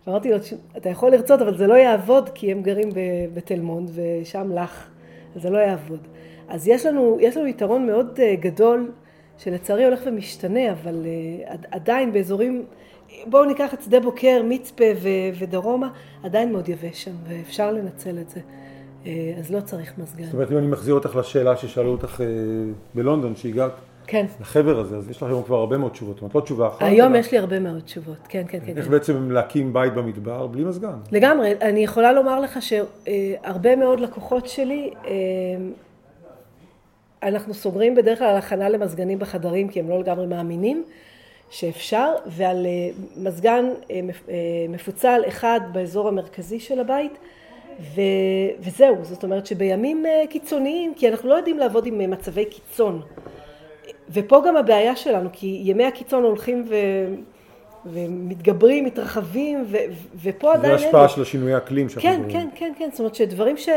אמרתי 0.09 0.31
לו, 0.31 0.37
אתה 0.77 0.89
יכול 0.89 1.13
לרצות, 1.13 1.43
אבל 1.43 1.57
זה 1.57 1.67
לא 1.67 1.75
יעבוד, 1.75 2.29
כי 2.35 2.53
הם 2.53 2.63
גרים 2.63 2.89
בתל 3.35 3.61
מונד 3.61 3.91
ושם 3.95 4.53
לך, 4.53 4.89
אז 5.37 5.43
זה 5.43 5.51
לא 5.51 5.59
יעבוד. 5.59 6.09
אז 6.49 6.69
יש 6.69 6.87
לנו, 6.87 7.19
יש 7.21 7.37
לנו 7.37 7.47
יתרון 7.47 7.87
מאוד 7.87 8.21
גדול, 8.41 8.93
שלצערי 9.39 9.85
הולך 9.85 10.03
ומשתנה, 10.07 10.73
אבל 10.73 11.07
עדיין 11.71 12.13
באזורים, 12.13 12.65
בואו 13.27 13.45
ניקח 13.45 13.75
את 13.75 13.83
שדה 13.83 14.01
בוקר, 14.01 14.43
מצפה 14.45 14.85
ודרומה, 15.39 15.91
עדיין 16.23 16.53
מאוד 16.53 16.69
יבש 16.69 17.05
שם, 17.05 17.15
ואפשר 17.29 17.73
לנצל 17.73 18.19
את 18.19 18.29
זה. 18.29 18.41
אז 19.39 19.51
לא 19.51 19.61
צריך 19.61 19.93
מזגן. 19.99 20.25
זאת 20.25 20.35
אומרת, 20.35 20.53
אם 20.53 20.59
אני 20.59 20.67
מחזיר 20.67 20.95
אותך 20.95 21.17
לשאלה 21.17 21.57
ששאלו 21.57 21.91
אותך 21.91 22.21
בלונדון, 22.95 23.37
שהגעת 23.37 23.73
כן. 24.07 24.27
לחבר 24.41 24.81
הזה, 24.81 24.97
אז 24.97 25.11
יש 25.11 25.17
לך 25.17 25.23
היום 25.23 25.43
כבר 25.43 25.57
הרבה 25.57 25.79
מאוד 25.79 25.93
תשובות, 25.93 26.15
זאת 26.17 26.23
אומרת 26.23 26.35
לא 26.35 26.41
תשובה 26.41 26.69
אחת. 26.69 26.83
היום 26.83 27.15
יש 27.15 27.33
לי 27.33 27.39
הרבה 27.39 27.59
מאוד 27.59 27.81
תשובות, 27.81 28.17
כן, 28.29 28.43
כן, 28.49 28.59
כן. 28.67 28.77
איך 28.77 28.85
כן. 28.85 28.91
בעצם 28.91 29.31
להקים 29.31 29.73
בית 29.73 29.95
במדבר 29.95 30.47
בלי 30.47 30.65
מזגן? 30.65 30.97
לגמרי, 31.13 31.55
אני 31.61 31.81
יכולה 31.85 32.13
לומר 32.13 32.41
לך 32.41 32.59
שהרבה 32.63 33.77
מאוד 33.77 34.01
לקוחות 34.01 34.47
שלי, 34.49 34.91
אנחנו 37.23 37.55
סוגרים 37.55 37.95
בדרך 37.95 38.19
כלל 38.19 38.29
על 38.29 38.37
הכנה 38.37 38.69
למזגנים 38.69 39.19
בחדרים, 39.19 39.69
כי 39.69 39.81
הם 39.81 39.89
לא 39.89 40.01
לגמרי 40.01 40.27
מאמינים 40.27 40.85
שאפשר, 41.51 42.13
ועל 42.27 42.67
מזגן 43.17 43.65
מפוצל 44.69 45.21
אחד 45.29 45.61
באזור 45.73 46.09
המרכזי 46.09 46.61
של 46.61 46.81
הבית, 46.81 47.19
ו... 47.81 48.01
וזהו, 48.61 48.97
זאת 49.03 49.25
אומרת 49.25 49.47
שבימים 49.47 50.05
קיצוניים, 50.31 50.95
כי 50.95 51.09
אנחנו 51.09 51.29
לא 51.29 51.35
יודעים 51.35 51.59
לעבוד 51.59 51.87
עם 51.87 52.11
מצבי 52.11 52.45
קיצון. 52.45 53.03
ופה 54.13 54.43
גם 54.47 54.57
הבעיה 54.57 54.97
שלנו, 54.97 55.29
כי 55.33 55.61
ימי 55.65 55.85
הקיצון 55.85 56.25
הולכים 56.25 56.65
ו... 56.69 56.75
ומתגברים, 57.87 58.85
מתרחבים, 58.85 59.65
ו... 59.67 59.77
ופה 60.23 60.55
עדיין. 60.55 60.79
זה 60.79 60.87
השפעה 60.87 61.09
של 61.09 61.23
השינוי 61.23 61.55
האקלים 61.55 61.89
שאנחנו 61.89 62.11
כן, 62.11 62.23
כן, 62.29 62.49
כן, 62.55 62.73
כן, 62.79 62.89
זאת 62.91 63.01
אומרת 63.01 63.15
שדברים 63.15 63.57
ש... 63.57 63.69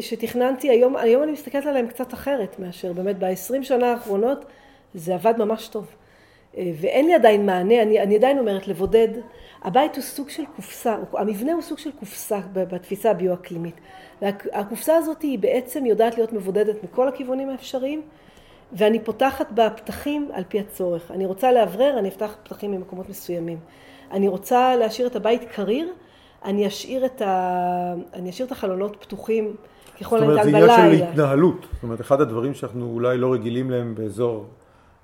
שתכננתי 0.00 0.70
היום, 0.70 0.96
היום 0.96 1.22
אני 1.22 1.32
מסתכלת 1.32 1.66
עליהם 1.66 1.86
קצת 1.86 2.14
אחרת 2.14 2.58
מאשר 2.58 2.92
באמת 2.92 3.18
ב-20 3.18 3.62
שנה 3.62 3.92
האחרונות 3.92 4.44
זה 4.94 5.14
עבד 5.14 5.34
ממש 5.38 5.68
טוב. 5.68 5.86
ואין 6.56 7.06
לי 7.06 7.14
עדיין 7.14 7.46
מענה, 7.46 7.82
אני, 7.82 8.00
אני 8.00 8.16
עדיין 8.16 8.38
אומרת 8.38 8.68
לבודד, 8.68 9.08
הבית 9.64 9.96
הוא 9.96 10.02
סוג 10.02 10.28
של 10.28 10.42
קופסה, 10.56 10.96
המבנה 11.12 11.52
הוא 11.52 11.62
סוג 11.62 11.78
של 11.78 11.90
קופסה 11.92 12.40
בתפיסה 12.52 13.10
הביו-אקלימית. 13.10 13.74
והקופסה 14.22 14.96
הזאת 14.96 15.22
היא 15.22 15.38
בעצם 15.38 15.86
יודעת 15.86 16.16
להיות 16.16 16.32
מבודדת 16.32 16.84
מכל 16.84 17.08
הכיוונים 17.08 17.48
האפשריים, 17.48 18.02
ואני 18.72 19.04
פותחת 19.04 19.46
בפתחים 19.54 20.28
על 20.32 20.44
פי 20.48 20.60
הצורך. 20.60 21.10
אני 21.10 21.26
רוצה 21.26 21.52
לאוורר, 21.52 21.98
אני 21.98 22.08
אפתח 22.08 22.34
פתחים 22.42 22.70
ממקומות 22.70 23.08
מסוימים. 23.08 23.58
אני 24.10 24.28
רוצה 24.28 24.76
להשאיר 24.76 25.06
את 25.06 25.16
הבית 25.16 25.44
קריר, 25.44 25.92
אני 26.44 26.66
אשאיר 26.66 27.04
את, 27.04 27.22
ה... 27.22 27.94
אני 28.14 28.30
אשאיר 28.30 28.46
את 28.46 28.52
החלונות 28.52 28.96
פתוחים 29.00 29.56
ככל 30.00 30.18
הניתן 30.22 30.42
בלילה. 30.42 30.42
זאת 30.42 30.54
אומרת, 30.54 30.76
זה 30.76 30.82
עניין 30.82 30.98
של 30.98 31.04
התנהלות. 31.04 31.66
זאת 31.72 31.82
אומרת, 31.82 32.00
אחד 32.00 32.20
הדברים 32.20 32.54
שאנחנו 32.54 32.90
אולי 32.94 33.18
לא 33.18 33.32
רגילים 33.32 33.70
להם 33.70 33.94
באזור, 33.94 34.46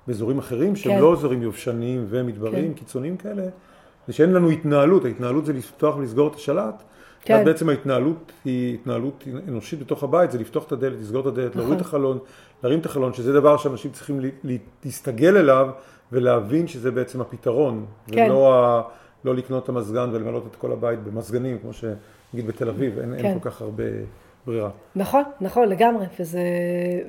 באזורים 0.07 0.37
אחרים, 0.37 0.75
שהם 0.75 0.93
כן. 0.93 1.01
לא 1.01 1.13
אזורים 1.13 1.41
יובשניים 1.41 2.05
ומדבריים, 2.09 2.73
כן. 2.73 2.79
קיצוניים 2.79 3.17
כאלה, 3.17 3.43
זה 4.09 4.13
שאין 4.13 4.33
לנו 4.33 4.49
התנהלות. 4.49 5.05
ההתנהלות 5.05 5.45
זה 5.45 5.53
לפתוח 5.53 5.97
ולסגור 5.97 6.27
את 6.27 6.35
השלט. 6.35 6.83
כן. 7.21 7.33
ואז 7.33 7.45
בעצם 7.45 7.69
ההתנהלות 7.69 8.31
היא 8.45 8.73
התנהלות 8.73 9.23
אנושית 9.47 9.79
בתוך 9.79 10.03
הבית, 10.03 10.31
זה 10.31 10.39
לפתוח 10.39 10.67
את 10.67 10.71
הדלת, 10.71 10.99
לסגור 10.99 11.21
את 11.21 11.25
הדלת, 11.25 11.55
להוריד 11.55 11.75
את 11.75 11.81
החלון, 11.81 12.19
להרים 12.63 12.79
את 12.79 12.85
החלון, 12.85 13.13
שזה 13.13 13.33
דבר 13.33 13.57
שאנשים 13.57 13.91
צריכים 13.91 14.19
להסתגל 14.85 15.37
אליו 15.37 15.69
ולהבין 16.11 16.67
שזה 16.67 16.91
בעצם 16.91 17.21
הפתרון, 17.21 17.85
כן. 18.07 18.25
ולא 18.25 18.53
ה, 18.53 18.81
לא 19.25 19.35
לקנות 19.35 19.63
את 19.63 19.69
המזגן 19.69 20.09
ולמלות 20.13 20.47
את 20.51 20.55
כל 20.55 20.71
הבית 20.71 20.99
במזגנים, 21.03 21.57
כמו 21.61 21.73
שנגיד 21.73 22.47
בתל 22.47 22.69
אביב, 22.69 22.99
אין, 22.99 23.13
כן. 23.17 23.25
אין 23.25 23.39
כל 23.39 23.49
כך 23.49 23.61
הרבה 23.61 23.83
ברירה. 24.45 24.69
נכון, 24.95 25.23
נכון, 25.41 25.69
לגמרי, 25.69 26.05
וזה, 26.19 26.43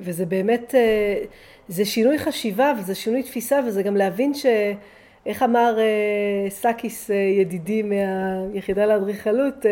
וזה 0.01 0.25
באמת, 0.25 0.75
אה, 0.75 1.23
זה 1.67 1.85
שינוי 1.85 2.19
חשיבה 2.19 2.73
וזה 2.79 2.95
שינוי 2.95 3.23
תפיסה 3.23 3.59
וזה 3.67 3.83
גם 3.83 3.95
להבין 3.95 4.33
ש... 4.33 4.45
איך 5.25 5.43
אמר 5.43 5.77
אה, 5.79 6.49
סאקיס 6.49 7.11
אה, 7.11 7.15
ידידי 7.15 7.81
מהיחידה 7.81 8.85
לאדריכלות, 8.85 9.65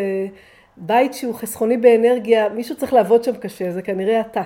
בית 0.77 1.13
שהוא 1.13 1.35
חסכוני 1.35 1.77
באנרגיה, 1.77 2.49
מישהו 2.49 2.75
צריך 2.75 2.93
לעבוד 2.93 3.23
שם 3.23 3.35
קשה, 3.35 3.71
זה 3.71 3.81
כנראה 3.81 4.21
אתה. 4.21 4.43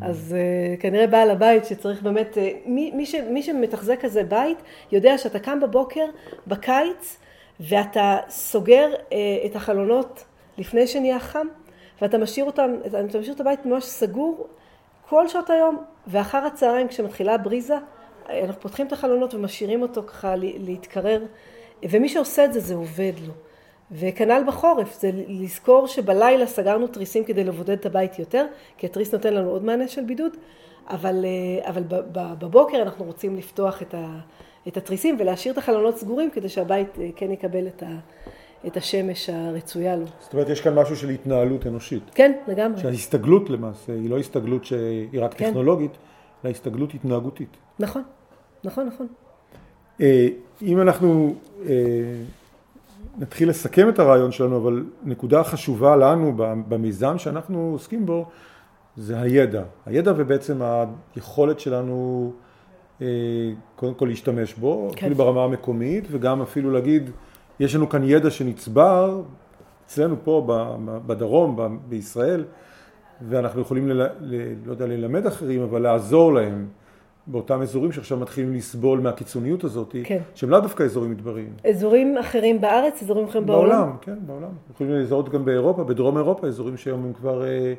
אז 0.00 0.36
uh, 0.36 0.80
כנראה 0.80 1.06
בעל 1.06 1.30
הבית 1.30 1.64
שצריך 1.64 2.02
באמת, 2.02 2.34
uh, 2.34 2.40
מי, 2.66 2.90
מי, 2.94 3.06
ש, 3.06 3.14
מי 3.14 3.42
שמתחזק 3.42 4.00
כזה 4.00 4.24
בית, 4.24 4.58
יודע 4.92 5.18
שאתה 5.18 5.38
קם 5.38 5.60
בבוקר, 5.60 6.04
בקיץ, 6.46 7.18
ואתה 7.60 8.18
סוגר 8.28 8.90
uh, 8.94 9.14
את 9.46 9.56
החלונות 9.56 10.24
לפני 10.58 10.86
שנהיה 10.86 11.18
חם, 11.18 11.46
ואתה 12.02 12.18
משאיר 12.18 12.46
אותם, 12.46 12.70
אתה 12.86 13.18
משאיר 13.18 13.34
את 13.34 13.40
הבית 13.40 13.66
ממש 13.66 13.84
סגור 13.84 14.46
כל 15.08 15.28
שעות 15.28 15.50
היום, 15.50 15.84
ואחר 16.06 16.38
הצהריים 16.38 16.88
כשמתחילה 16.88 17.34
הבריזה, 17.34 17.76
אנחנו 18.30 18.60
פותחים 18.60 18.86
את 18.86 18.92
החלונות 18.92 19.34
ומשאירים 19.34 19.82
אותו 19.82 20.02
ככה 20.02 20.34
להתקרר, 20.36 21.22
ומי 21.90 22.08
שעושה 22.08 22.44
את 22.44 22.52
זה, 22.52 22.60
זה 22.60 22.74
עובד 22.74 23.12
לו. 23.26 23.32
וכנ"ל 23.92 24.42
בחורף, 24.46 25.00
זה 25.00 25.10
לזכור 25.28 25.86
שבלילה 25.86 26.46
סגרנו 26.46 26.86
תריסים 26.86 27.24
כדי 27.24 27.44
לבודד 27.44 27.70
את 27.70 27.86
הבית 27.86 28.18
יותר, 28.18 28.46
כי 28.78 28.86
התריס 28.86 29.14
נותן 29.14 29.34
לנו 29.34 29.50
עוד 29.50 29.64
מענה 29.64 29.88
של 29.88 30.04
בידוד, 30.04 30.36
אבל, 30.88 31.24
אה, 31.24 31.70
אבל 31.70 31.82
בבוקר 32.12 32.82
אנחנו 32.82 33.04
רוצים 33.04 33.36
לפתוח 33.36 33.82
את, 33.82 33.94
ה, 33.94 34.18
את 34.68 34.76
התריסים 34.76 35.16
ולהשאיר 35.18 35.52
את 35.52 35.58
החלונות 35.58 35.96
סגורים 35.98 36.30
כדי 36.30 36.48
שהבית 36.48 36.98
אה, 36.98 37.08
כן 37.16 37.32
יקבל 37.32 37.66
את, 37.66 37.82
ה, 37.82 37.86
את 38.66 38.76
השמש 38.76 39.30
הרצויה 39.30 39.96
לו. 39.96 40.06
זאת 40.20 40.32
אומרת, 40.32 40.48
יש 40.48 40.60
כאן 40.60 40.74
משהו 40.74 40.96
של 40.96 41.08
התנהלות 41.08 41.66
אנושית. 41.66 42.02
כן, 42.14 42.32
לגמרי. 42.48 42.80
שההסתגלות 42.80 43.50
למעשה 43.50 43.92
היא 43.92 44.10
לא 44.10 44.18
הסתגלות 44.18 44.64
שהיא 44.64 45.20
רק 45.20 45.34
כן. 45.34 45.48
טכנולוגית, 45.48 45.92
אלא 46.44 46.50
הסתגלות 46.50 46.94
התנהגותית. 46.94 47.56
נכון, 47.78 48.02
נכון, 48.64 48.86
נכון. 48.86 49.06
אה, 50.00 50.28
אם 50.62 50.80
אנחנו 50.80 51.34
נתחיל 53.18 53.48
לסכם 53.48 53.88
את 53.88 53.98
הרעיון 53.98 54.32
שלנו, 54.32 54.56
אבל 54.56 54.84
נקודה 55.04 55.44
חשובה 55.44 55.96
לנו 55.96 56.32
במיזם 56.68 57.18
שאנחנו 57.18 57.70
עוסקים 57.72 58.06
בו, 58.06 58.26
זה 58.96 59.20
הידע. 59.20 59.62
הידע 59.86 60.12
ובעצם 60.16 60.60
היכולת 61.14 61.60
שלנו 61.60 62.32
אה, 63.02 63.06
קודם 63.76 63.94
כל 63.94 64.06
להשתמש 64.06 64.54
בו, 64.54 64.90
כן. 64.96 65.06
אפילו 65.06 65.16
ברמה 65.16 65.44
המקומית, 65.44 66.04
וגם 66.10 66.42
אפילו 66.42 66.70
להגיד, 66.70 67.10
יש 67.60 67.74
לנו 67.74 67.88
כאן 67.88 68.04
ידע 68.04 68.30
שנצבר 68.30 69.22
אצלנו 69.86 70.16
פה 70.24 70.46
בדרום, 71.06 71.78
בישראל, 71.88 72.44
ואנחנו 73.28 73.60
יכולים, 73.60 73.88
ל, 73.88 74.02
ל, 74.20 74.54
לא 74.64 74.70
יודע, 74.72 74.86
ללמד 74.86 75.26
אחרים, 75.26 75.62
אבל 75.62 75.82
לעזור 75.82 76.32
להם. 76.32 76.66
באותם 77.26 77.62
אזורים 77.62 77.92
שעכשיו 77.92 78.18
מתחילים 78.18 78.54
לסבול 78.54 79.00
מהקיצוניות 79.00 79.64
הזאת, 79.64 79.96
כן. 80.04 80.18
שהם 80.34 80.50
לאו 80.50 80.60
דווקא 80.60 80.82
אזורים 80.82 81.10
מדבריים. 81.10 81.52
אזורים 81.70 82.18
אחרים 82.18 82.60
בארץ, 82.60 83.02
אזורים 83.02 83.24
אחרים 83.24 83.46
בעולם? 83.46 83.70
בעולם, 83.70 83.96
כן, 84.00 84.16
בעולם. 84.26 84.50
יכולים 84.74 84.92
לזהות 84.92 85.28
גם 85.28 85.44
באירופה, 85.44 85.84
בדרום 85.84 86.16
אירופה, 86.16 86.46
אזורים 86.46 86.76
שהיום 86.76 87.04
הם 87.04 87.12
כבר 87.12 87.44
אה, 87.44 87.74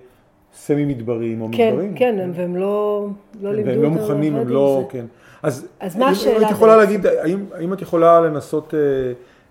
סמי 0.53 0.85
מדבריים 0.85 1.41
או 1.41 1.49
כן, 1.51 1.67
מדבריים. 1.67 1.95
כן, 1.95 2.15
כן, 2.17 2.39
והם 2.41 2.55
לא, 2.55 3.07
לא 3.41 3.49
כן, 3.49 3.55
לימדו 3.55 3.71
והם 3.71 3.83
לא 3.83 3.89
מוכנים, 3.89 4.35
הם 4.35 4.47
לא, 4.47 4.87
כן. 4.89 5.05
אז, 5.43 5.67
אז 5.79 5.95
מה 5.95 6.09
השאלה? 6.09 6.37
אם 6.37 6.45
את 6.45 6.51
יכולה 6.51 6.77
להגיד, 6.77 7.05
האם, 7.05 7.45
האם 7.53 7.73
את 7.73 7.81
יכולה 7.81 8.21
לנסות 8.21 8.73
אה, 8.73 8.79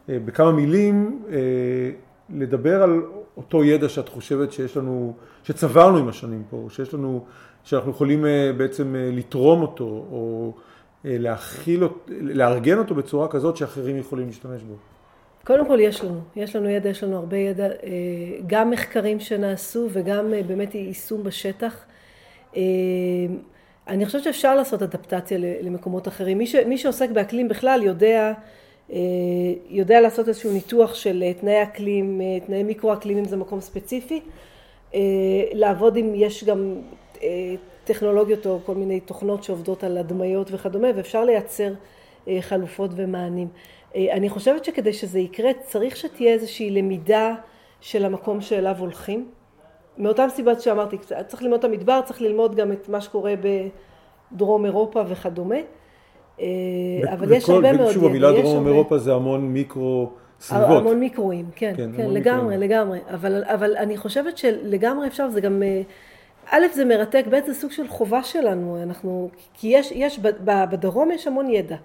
אה, 0.09 0.19
בכמה 0.25 0.53
מילים 0.53 1.23
אה, 1.31 1.37
לדבר 2.35 2.83
על 2.83 3.03
אותו 3.37 3.65
ידע 3.65 3.89
שאת 3.89 4.09
חושבת 4.09 4.53
שיש 4.53 4.77
לנו, 4.77 5.13
שצברנו 5.43 5.99
עם 5.99 6.09
השנים 6.09 6.43
פה, 6.51 6.67
שיש 6.71 6.95
לנו, 6.95 7.25
שאנחנו 7.65 7.91
יכולים 7.91 8.27
אה, 8.27 8.51
בעצם 8.57 8.97
אה, 8.97 9.11
לתרום 9.13 9.63
אותו, 9.63 9.85
או 9.85 10.53
להכיל, 11.05 11.83
לארגן 12.09 12.79
אותו 12.79 12.95
בצורה 12.95 13.29
כזאת 13.29 13.57
שאחרים 13.57 13.97
יכולים 13.97 14.27
להשתמש 14.27 14.63
בו. 14.63 14.75
קודם 15.47 15.67
כל 15.67 15.79
יש 15.81 16.05
לנו, 16.05 16.21
יש 16.37 16.57
לנו 16.57 16.69
ידע, 16.69 16.89
יש 16.89 17.05
לנו 17.05 17.17
הרבה 17.17 17.37
ידע, 17.37 17.69
גם 18.47 18.71
מחקרים 18.71 19.21
שנעשו 19.21 19.89
וגם 19.93 20.33
באמת 20.47 20.75
יישום 20.75 21.23
בשטח. 21.23 21.85
אני 23.89 24.07
חושבת 24.07 24.23
שאפשר 24.23 24.55
לעשות 24.55 24.83
אדפטציה 24.83 25.39
למקומות 25.39 26.09
אחרים. 26.09 26.39
מי, 26.39 26.47
ש, 26.47 26.55
מי 26.55 26.79
שעוסק 26.79 27.11
באקלים 27.11 27.49
בכלל 27.49 27.83
יודע, 27.83 28.33
אה, 28.93 28.99
יודע 29.69 30.01
לעשות 30.01 30.29
איזשהו 30.29 30.53
ניתוח 30.53 30.95
של 30.95 31.23
אה, 31.27 31.35
תנאי 31.35 31.63
אקלים, 31.63 32.21
אה, 32.21 32.47
תנאי 32.47 32.63
מיקרו-אקלים 32.63 33.19
אם 33.19 33.25
זה 33.25 33.37
מקום 33.37 33.61
ספציפי, 33.61 34.21
לעבוד 35.53 35.97
אם 35.97 36.13
יש 36.15 36.45
גם 36.45 36.75
טכנולוגיות 37.85 38.47
או 38.47 38.59
כל 38.67 38.75
מיני 38.75 39.01
תוכנות 39.01 39.43
שעובדות 39.45 39.85
על 39.85 39.99
הדמיות 39.99 40.49
וכדומה, 40.53 40.89
ואפשר 40.97 41.25
לייצר 41.25 41.73
חלופות 42.41 42.91
ומענים. 42.97 43.49
אני 43.95 44.29
חושבת 44.29 44.65
שכדי 44.65 44.93
שזה 44.93 45.19
יקרה 45.19 45.51
צריך 45.63 45.97
שתהיה 45.97 46.33
איזושהי 46.33 46.71
למידה 46.71 47.35
של 47.81 48.05
המקום 48.05 48.41
שאליו 48.41 48.77
הולכים. 48.79 49.29
מאותן 49.99 50.29
סיבות 50.31 50.61
שאמרתי, 50.61 50.97
צריך 51.27 51.43
ללמוד 51.43 51.59
את 51.59 51.65
המדבר, 51.65 52.01
צריך 52.05 52.23
ללמוד 52.23 52.55
גם 52.55 52.73
את 52.73 52.89
מה 52.89 53.01
שקורה 53.01 53.35
בדרום 54.33 54.65
אירופה 54.65 55.03
וכדומה. 55.09 55.57
אה, 56.41 56.47
אבל 57.13 57.33
יש 57.33 57.51
הרבה 57.51 57.73
מאוד... 57.73 57.89
ושוב, 57.89 58.05
המילה 58.05 58.33
דרום 58.33 58.67
אירופה 58.67 58.99
זה 58.99 59.15
המון 59.15 59.41
מיקרו 59.41 60.11
סביבות. 60.41 60.81
המון 60.81 61.01
מיקרואים, 61.01 61.47
כן, 61.57 61.75
כן, 61.77 61.91
כן 61.97 62.11
לגמרי, 62.11 62.57
לגמרי. 62.57 62.99
אבל, 63.15 63.45
אבל 63.45 63.77
אני 63.77 63.97
חושבת 63.97 64.39
שלגמרי 64.39 65.07
אפשר, 65.07 65.31
זה 65.31 65.41
גם... 65.41 65.63
אה, 65.63 65.83
א', 66.51 66.67
זה 66.73 66.85
מרתק, 66.85 67.25
ב', 67.31 67.47
זה 67.47 67.55
סוג 67.55 67.71
של 67.73 67.89
חובה 67.89 68.23
שלנו, 68.23 68.83
אנחנו, 68.83 69.31
כי 69.55 69.69
יש, 69.69 69.93
יש, 69.95 70.19
בדרום 70.45 71.11
יש 71.11 71.27
המון 71.27 71.51
ידע. 71.51 71.77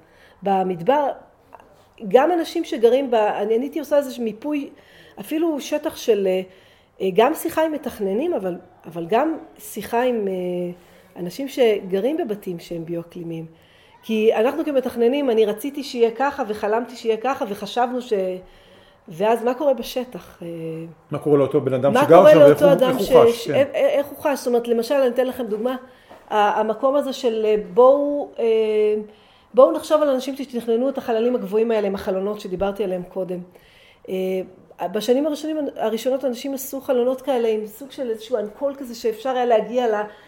במדבר, 0.44 1.12
גם 2.08 2.32
אנשים 2.32 2.64
שגרים 2.64 3.12
ב... 3.12 3.16
אני 3.16 3.54
הייתי 3.54 3.80
עושה 3.80 3.98
איזה 3.98 4.24
מיפוי, 4.24 4.70
אפילו 5.20 5.62
שטח 5.62 5.96
של 5.96 6.28
אה, 7.02 7.10
גם 7.14 7.34
שיחה 7.34 7.66
עם 7.66 7.72
מתכננים, 7.72 8.34
אבל, 8.34 8.56
אבל 8.86 9.06
גם 9.10 9.38
שיחה 9.60 10.04
עם 10.04 10.28
אה, 10.28 10.34
אנשים 11.22 11.48
שגרים 11.48 12.18
בבתים 12.18 12.60
שהם 12.60 12.86
ביו-אקלימיים. 12.86 13.46
כי 14.04 14.34
אנחנו 14.36 14.66
כמתכננים, 14.66 15.30
אני 15.30 15.46
רציתי 15.46 15.84
שיהיה 15.84 16.12
ככה 16.12 16.44
וחלמתי 16.48 16.96
שיהיה 16.96 17.18
ככה 17.18 17.46
וחשבנו 17.50 18.02
ש... 18.02 18.14
ואז 19.10 19.44
מה 19.44 19.54
קורה 19.54 19.74
בשטח? 19.74 20.40
אה, 20.42 20.48
מה 21.12 21.20
קורה 21.20 21.38
לאותו 21.38 21.62
בן 21.62 21.74
אדם 21.74 21.94
שגר 21.94 22.30
שם 22.32 22.40
ואיך 22.40 22.98
הוא 22.98 23.00
ש... 23.00 23.12
חש? 23.12 23.48
כן. 23.48 23.68
איך 23.74 24.08
הוא 24.08 24.18
חש? 24.18 24.38
זאת 24.38 24.48
אומרת, 24.48 24.68
למשל, 24.68 24.96
אני 24.96 25.08
אתן 25.08 25.28
לכם 25.28 25.46
דוגמה, 25.46 25.76
המקום 26.30 26.96
הזה 26.96 27.14
של 27.14 27.46
בואו, 27.74 28.30
בואו 29.54 29.72
נחשוב 29.72 30.02
על 30.02 30.10
אנשים 30.10 30.36
שתכננו 30.36 30.90
את 30.90 30.98
החללים 30.98 31.36
הגבוהים 31.36 31.72
האלה 31.72 31.88
עם 31.88 31.96
החלונות 31.96 32.40
שדיברתי 32.40 32.84
עליהם 32.84 33.04
קודם. 33.04 33.40
בשנים 34.82 35.28
הראשונים, 35.28 35.58
הראשונות 35.76 36.26
אנשים 36.26 36.54
עשו 36.54 36.82
חלונות 36.82 37.22
כאלה 37.22 37.48
עם 37.48 37.68
סוג 37.68 37.92
של 37.92 38.10
איזשהו 38.10 38.38
אנקול 38.38 38.76
כזה 38.78 38.96
שאפשר 38.96 39.30
היה 39.30 39.46
להגיע 39.46 39.86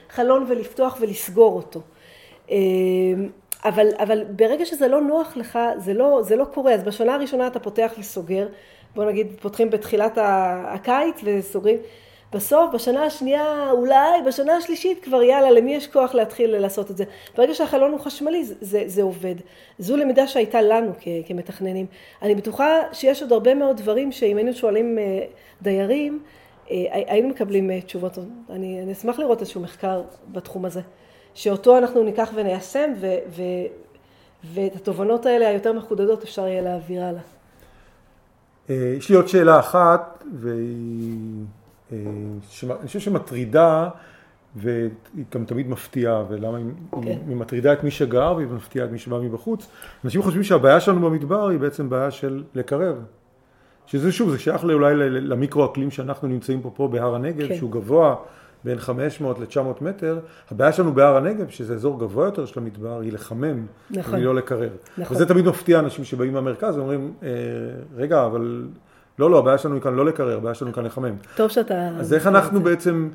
לחלון 0.10 0.46
ולפתוח 0.50 0.98
ולסגור 1.02 1.54
אותו. 1.54 1.82
אבל, 3.66 3.88
אבל 3.98 4.24
ברגע 4.24 4.66
שזה 4.66 4.88
לא 4.88 5.02
נוח 5.02 5.38
לך, 5.38 5.60
זה 5.78 5.94
לא, 5.94 6.20
זה 6.24 6.36
לא 6.36 6.46
קורה. 6.46 6.74
אז 6.74 6.84
בשנה 6.84 7.16
הראשונה 7.16 7.48
אתה 7.48 7.60
פותח 7.60 7.92
וסוגר, 8.00 8.48
בוא 8.96 9.06
נגיד 9.06 9.28
פותחים 9.42 9.70
בתחילת 9.70 10.18
הקיץ 10.68 11.22
וסוגרים. 11.24 11.78
בסוף, 12.34 12.74
בשנה 12.74 13.04
השנייה, 13.04 13.72
אולי 13.72 14.22
בשנה 14.28 14.56
השלישית 14.56 15.04
כבר 15.04 15.24
יאללה, 15.24 15.52
למי 15.52 15.76
יש 15.76 15.88
כוח 15.88 16.16
להתחיל 16.16 16.58
לעשות 16.58 16.92
את 16.92 16.98
זה? 16.98 17.04
ברגע 17.38 17.54
שהחלון 17.54 17.92
הוא 17.92 18.00
חשמלי, 18.00 18.44
זה, 18.44 18.84
זה 18.86 19.02
עובד. 19.02 19.36
זו 19.80 19.98
למידה 19.98 20.28
שהייתה 20.28 20.62
לנו 20.62 20.92
כ, 21.00 21.08
כמתכננים. 21.28 21.86
אני 22.22 22.36
בטוחה 22.36 22.80
שיש 22.94 23.22
עוד 23.22 23.32
הרבה 23.34 23.56
מאוד 23.56 23.78
דברים 23.78 24.12
שאם 24.12 24.38
היינו 24.38 24.54
שואלים 24.54 24.98
אה, 25.00 25.26
דיירים, 25.62 26.20
אה, 26.72 26.86
היינו 26.92 27.30
מקבלים 27.30 27.72
אה, 27.72 27.82
תשובות. 27.82 28.18
אני, 28.50 28.82
אני 28.84 28.92
אשמח 28.92 29.20
לראות 29.20 29.42
איזשהו 29.42 29.62
מחקר 29.62 30.04
בתחום 30.28 30.66
הזה, 30.66 30.82
שאותו 31.34 31.78
אנחנו 31.78 32.04
ניקח 32.04 32.30
וניישם, 32.36 32.90
ו, 33.02 33.08
ו, 33.30 33.42
ואת 34.54 34.76
התובנות 34.76 35.26
האלה 35.26 35.48
היותר 35.48 35.74
מחודדות 35.74 36.24
אפשר 36.24 36.48
יהיה 36.48 36.62
להעביר 36.62 37.04
הלאה. 37.04 37.22
יש 38.98 39.10
לי 39.10 39.16
עוד 39.16 39.28
שאלה 39.28 39.60
אחת, 39.60 40.24
והיא... 40.40 41.46
שאני 42.50 42.88
חושב 42.88 43.00
שמטרידה, 43.00 43.90
והיא 44.56 44.90
גם 45.34 45.46
תמיד 45.46 45.70
מפתיעה, 45.70 46.24
ולמה 46.30 46.58
היא, 46.58 46.66
okay. 46.94 46.98
היא 47.06 47.18
כן. 47.28 47.34
מטרידה 47.34 47.74
את 47.74 47.84
מי 47.84 47.92
שגר 47.92 48.34
והיא 48.36 48.48
מפתיעה 48.48 48.86
את 48.86 48.92
מי 48.92 49.00
שבא 49.00 49.18
מבחוץ. 49.18 49.68
אנשים 50.06 50.22
חושבים 50.22 50.44
שהבעיה 50.44 50.80
שלנו 50.80 51.10
במדבר 51.10 51.48
היא 51.48 51.60
בעצם 51.60 51.90
בעיה 51.90 52.12
של 52.12 52.44
לקרב. 52.56 52.96
שזה 53.86 54.12
שוב, 54.12 54.30
זה 54.30 54.40
שייך 54.40 54.64
אולי 54.64 54.96
למיקרו 55.10 55.66
אקלים 55.66 55.92
שאנחנו 55.92 56.28
נמצאים 56.28 56.62
פה, 56.62 56.72
פה 56.76 56.88
בהר 56.88 57.16
הנגב. 57.16 57.48
כן. 57.48 57.56
שהוא 57.56 57.72
גבוה 57.72 58.16
בין 58.64 58.80
500 58.80 59.40
ל-900 59.40 59.84
מטר. 59.84 60.20
הבעיה 60.52 60.72
שלנו 60.72 60.94
בהר 60.94 61.18
הנגב, 61.18 61.50
שזה 61.50 61.74
אזור 61.74 62.00
גבוה 62.00 62.26
יותר 62.26 62.46
של 62.46 62.60
המדבר, 62.60 63.00
היא 63.00 63.14
לחמם, 63.14 63.66
נכון. 63.92 64.16
היא 64.16 64.26
לא 64.26 64.36
לקרר. 64.36 64.70
נכון. 64.98 65.18
וזה 65.18 65.26
תמיד 65.26 65.46
מפתיע 65.46 65.80
אנשים 65.80 66.04
שבאים 66.04 66.34
מהמרכז 66.34 66.78
ואומרים, 66.78 67.14
אה, 67.24 67.30
רגע, 67.96 68.26
אבל 68.26 68.68
לא, 69.20 69.32
לא, 69.32 69.40
הבעיה 69.40 69.58
שלנו 69.58 69.76
היא 69.76 69.82
כאן 69.82 69.96
לא 69.96 70.06
לקרר, 70.06 70.38
הבעיה 70.38 70.56
שלנו 70.56 70.70
היא 70.70 70.76
כאן 70.76 70.86
לחמם. 70.86 71.16
טוב 71.36 71.50
שאתה... 71.50 71.90
אז 72.00 72.14
איך 72.14 72.28
אנחנו 72.28 72.62
בעצם, 72.62 73.10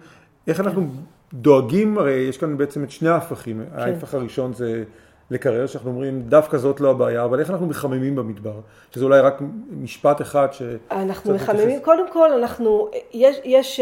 איך 0.47 0.61
אנחנו 0.61 0.87
דואגים, 1.33 1.99
הרי 1.99 2.13
יש 2.13 2.39
כאן 2.39 2.57
בעצם 2.57 2.85
את 2.85 2.91
שני 2.91 3.09
ההפכים. 3.09 3.65
כן. 3.77 3.79
ההפך 3.79 4.15
הראשון 4.15 4.53
זה 4.53 4.85
לקרר, 5.31 5.67
שאנחנו 5.67 5.91
אומרים, 5.91 6.23
דווקא 6.23 6.59
זאת 6.59 6.81
לא 6.81 6.91
הבעיה, 6.91 7.25
אבל 7.25 7.41
איך 7.41 7.51
אנחנו 7.51 7.67
מחממים 7.67 8.17
במדבר? 8.17 8.61
שזה 8.91 9.05
אולי 9.05 9.21
רק 9.21 9.39
משפט 9.71 10.21
אחד 10.21 10.49
ש... 10.53 10.63
אנחנו 10.91 11.35
מחממים, 11.35 11.81
קודם 11.81 12.13
כל 12.13 12.33
אנחנו, 12.33 12.89
יש, 13.13 13.41
יש, 13.45 13.81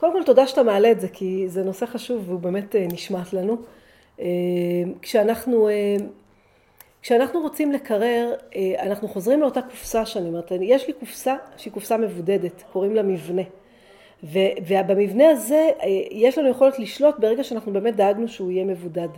קודם 0.00 0.12
כל 0.12 0.22
תודה 0.24 0.46
שאתה 0.46 0.62
מעלה 0.62 0.90
את 0.90 1.00
זה, 1.00 1.08
כי 1.08 1.48
זה 1.48 1.62
נושא 1.64 1.86
חשוב 1.86 2.28
והוא 2.28 2.40
באמת 2.40 2.76
אה, 2.76 2.86
נשמט 2.92 3.32
לנו. 3.32 3.56
אה, 4.20 4.26
כשאנחנו 5.02 5.68
כשאנחנו 7.02 7.40
רוצים 7.40 7.72
לקרר, 7.72 8.34
אה, 8.56 8.74
אנחנו 8.82 9.08
חוזרים 9.08 9.40
לאותה 9.40 9.62
קופסה 9.62 10.06
שאני 10.06 10.28
אומרת, 10.28 10.52
יש 10.60 10.86
לי 10.86 10.92
קופסה 10.92 11.36
שהיא 11.56 11.72
קופסה 11.72 11.96
מבודדת, 11.96 12.62
קוראים 12.72 12.94
לה 12.94 13.02
מבנה. 13.02 13.42
ובמבנה 14.22 15.30
הזה 15.30 15.70
אה, 15.82 15.86
יש 16.10 16.38
לנו 16.38 16.48
יכולת 16.48 16.78
לשלוט 16.78 17.18
ברגע 17.18 17.44
שאנחנו 17.44 17.72
באמת 17.72 17.96
דאגנו 17.96 18.28
שהוא 18.28 18.50
יהיה 18.50 18.64
מבודד. 18.64 19.08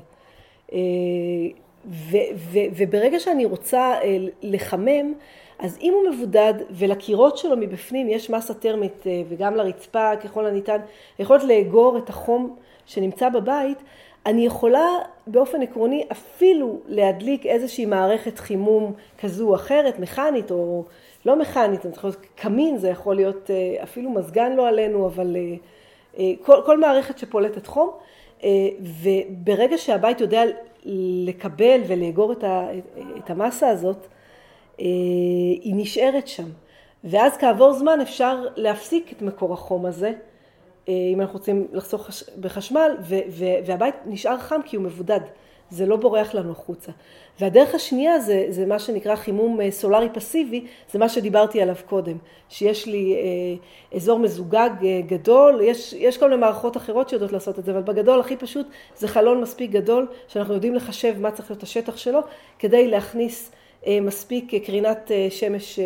אה, 2.14 2.20
וברגע 2.76 3.20
שאני 3.20 3.44
רוצה 3.44 3.94
לחמם, 4.42 5.14
אז 5.58 5.78
אם 5.80 5.92
הוא 5.92 6.14
מבודד 6.14 6.54
ולקירות 6.70 7.38
שלו 7.38 7.56
מבפנים 7.56 8.08
יש 8.08 8.30
מסה 8.30 8.54
טרמית 8.54 9.04
וגם 9.28 9.54
לרצפה 9.54 10.16
ככל 10.16 10.46
הניתן, 10.46 10.78
יכולת 11.18 11.44
לאגור 11.44 11.98
את 11.98 12.08
החום 12.08 12.56
שנמצא 12.86 13.28
בבית, 13.28 13.78
אני 14.26 14.46
יכולה 14.46 14.88
באופן 15.26 15.62
עקרוני 15.62 16.06
אפילו 16.12 16.78
להדליק 16.86 17.46
איזושהי 17.46 17.86
מערכת 17.86 18.38
חימום 18.38 18.92
כזו 19.18 19.48
או 19.48 19.54
אחרת, 19.54 19.98
מכנית 19.98 20.50
או 20.50 20.84
לא 21.26 21.36
מכנית, 21.36 21.82
זה 21.82 21.88
יכול 21.88 22.12
קמין, 22.34 22.78
זה 22.78 22.88
יכול 22.88 23.16
להיות 23.16 23.50
אה, 23.50 23.82
אפילו 23.82 24.10
מזגן 24.10 24.52
לא 24.52 24.68
עלינו, 24.68 25.06
אבל 25.06 25.36
אה, 25.36 25.54
אה, 26.18 26.32
כל, 26.42 26.56
כל 26.66 26.78
מערכת 26.78 27.18
שפולטת 27.18 27.66
חום, 27.66 27.90
וברגע 28.80 29.78
שהבית 29.78 30.20
יודע 30.20 30.42
לקבל 30.84 31.80
ולאגור 31.86 32.32
את, 32.32 32.44
ה, 32.44 32.68
את 33.18 33.30
המסה 33.30 33.68
הזאת, 33.68 34.06
היא 34.78 35.74
נשארת 35.76 36.28
שם. 36.28 36.48
ואז 37.04 37.36
כעבור 37.36 37.72
זמן 37.72 38.00
אפשר 38.00 38.44
להפסיק 38.56 39.12
את 39.12 39.22
מקור 39.22 39.52
החום 39.52 39.86
הזה. 39.86 40.12
אה, 40.88 40.94
אם 41.12 41.20
אנחנו 41.20 41.38
רוצים 41.38 41.66
לחסוך 41.72 42.10
בחשמל, 42.40 42.96
והבית 43.64 43.94
נשאר 44.06 44.38
חם 44.38 44.60
כי 44.64 44.76
הוא 44.76 44.84
מבודד, 44.84 45.20
זה 45.72 45.86
לא 45.86 45.96
בורח 45.96 46.34
לנו 46.34 46.52
החוצה. 46.52 46.92
והדרך 47.40 47.74
השנייה 47.74 48.20
זה, 48.20 48.46
זה 48.48 48.66
מה 48.66 48.78
שנקרא 48.78 49.16
חימום 49.16 49.60
אה, 49.60 49.70
סולארי 49.70 50.08
פסיבי, 50.14 50.66
זה 50.90 50.98
מה 50.98 51.08
שדיברתי 51.08 51.62
עליו 51.62 51.76
קודם, 51.86 52.18
שיש 52.48 52.86
לי 52.86 53.14
אה, 53.14 53.96
אזור 53.96 54.18
מזוגג 54.18 54.70
גדול, 55.06 55.60
יש, 55.60 55.92
יש 55.92 56.18
כל 56.18 56.28
מיני 56.30 56.40
מערכות 56.40 56.76
אחרות 56.76 57.08
שיודעות 57.08 57.32
לעשות 57.32 57.58
את 57.58 57.64
זה, 57.64 57.72
אבל 57.72 57.82
בגדול 57.82 58.20
הכי 58.20 58.36
פשוט 58.36 58.66
זה 58.96 59.08
חלון 59.08 59.40
מספיק 59.40 59.70
גדול, 59.70 60.06
שאנחנו 60.28 60.54
יודעים 60.54 60.74
לחשב 60.74 61.14
מה 61.18 61.30
צריך 61.30 61.50
להיות 61.50 61.62
השטח 61.62 61.96
שלו, 61.96 62.20
כדי 62.58 62.88
להכניס 62.88 63.52
מספיק 64.02 64.64
קרינת 64.66 65.10
שמש 65.30 65.78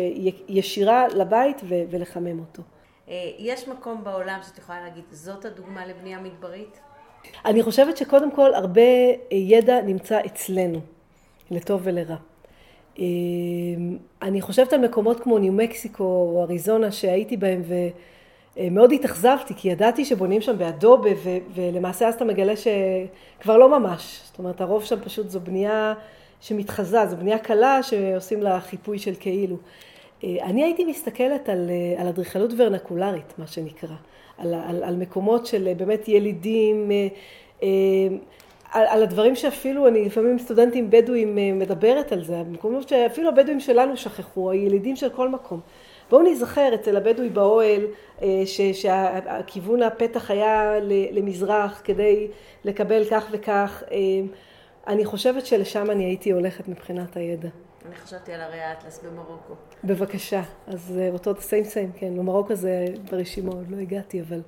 ישירה 0.47 1.07
לבית 1.07 1.61
ולחמם 1.89 2.39
אותו. 2.39 2.63
אה, 3.09 3.31
יש 3.37 3.67
מקום 3.67 4.03
בעולם 4.03 4.39
שאת 4.43 4.57
יכולה 4.57 4.81
להגיד, 4.81 5.03
זאת 5.11 5.45
הדוגמה 5.45 5.85
לבנייה 5.85 6.19
מדברית? 6.19 6.79
אני 7.45 7.63
חושבת 7.63 7.97
שקודם 7.97 8.31
כל 8.31 8.53
הרבה 8.53 8.81
ידע 9.31 9.81
נמצא 9.81 10.19
אצלנו, 10.25 10.79
לטוב 11.51 11.81
ולרע. 11.83 12.15
אני 14.21 14.41
חושבת 14.41 14.73
על 14.73 14.87
מקומות 14.87 15.19
כמו 15.19 15.37
ניו 15.37 15.53
מקסיקו 15.53 16.03
או 16.03 16.43
אריזונה 16.43 16.91
שהייתי 16.91 17.37
בהם 17.37 17.61
ומאוד 18.57 18.91
התאכזבתי 18.91 19.53
כי 19.57 19.69
ידעתי 19.69 20.05
שבונים 20.05 20.41
שם 20.41 20.57
באדובה 20.57 21.09
ו- 21.23 21.37
ולמעשה 21.53 22.07
אז 22.07 22.13
אתה 22.13 22.25
מגלה 22.25 22.53
שכבר 22.55 23.57
לא 23.57 23.79
ממש. 23.79 24.21
זאת 24.25 24.39
אומרת 24.39 24.61
הרוב 24.61 24.83
שם 24.83 24.99
פשוט 24.99 25.29
זו 25.29 25.39
בנייה 25.39 25.93
שמתחזה, 26.41 27.05
זו 27.05 27.17
בנייה 27.17 27.39
קלה 27.39 27.83
שעושים 27.83 28.43
לה 28.43 28.59
חיפוי 28.59 28.99
של 28.99 29.13
כאילו. 29.19 29.57
אני 30.23 30.63
הייתי 30.63 30.85
מסתכלת 30.85 31.49
על, 31.49 31.69
על 31.97 32.07
אדריכלות 32.07 32.51
ורנקולרית, 32.57 33.33
מה 33.37 33.47
שנקרא, 33.47 33.95
על, 34.37 34.53
על, 34.53 34.83
על 34.83 34.95
מקומות 34.95 35.45
של 35.45 35.73
באמת 35.77 36.07
ילידים, 36.07 36.91
על, 38.71 38.85
על 38.87 39.03
הדברים 39.03 39.35
שאפילו 39.35 39.87
אני 39.87 40.05
לפעמים 40.05 40.39
סטודנטים 40.39 40.89
בדואים 40.89 41.37
אה, 41.37 41.51
מדברת 41.53 42.11
על 42.11 42.23
זה, 42.23 42.43
מקומות 42.51 42.89
שאפילו 42.89 43.29
הבדואים 43.29 43.59
שלנו 43.59 43.97
שכחו, 43.97 44.51
הילידים 44.51 44.95
של 44.95 45.09
כל 45.09 45.29
מקום. 45.29 45.59
בואו 46.09 46.21
נזכר 46.21 46.75
אצל 46.75 46.97
הבדואי 46.97 47.29
באוהל 47.29 47.81
אה, 48.21 48.43
שהכיוון 48.73 49.83
הפתח 49.83 50.31
היה 50.31 50.79
למזרח 51.11 51.81
כדי 51.83 52.27
לקבל 52.65 53.05
כך 53.05 53.27
וכך. 53.31 53.83
אה, 53.91 53.97
אני 54.87 55.05
חושבת 55.05 55.45
שלשם 55.45 55.91
אני 55.91 56.03
הייתי 56.03 56.31
הולכת 56.31 56.67
מבחינת 56.67 57.17
הידע. 57.17 57.49
אני 57.87 57.95
חשבתי 57.95 58.33
על 58.33 58.41
הרי 58.41 58.59
האטלס 58.59 59.03
במרוקו. 59.03 59.53
בבקשה, 59.83 60.41
אז 60.67 60.99
אותו 61.13 61.33
סיים 61.39 61.63
סיים, 61.63 61.91
כן, 61.95 62.13
למרוקו 62.13 62.55
זה 62.55 62.85
ברשימה, 63.11 63.51
עוד 63.51 63.69
לא 63.69 63.77
הגעתי, 63.77 64.21
אבל... 64.21 64.41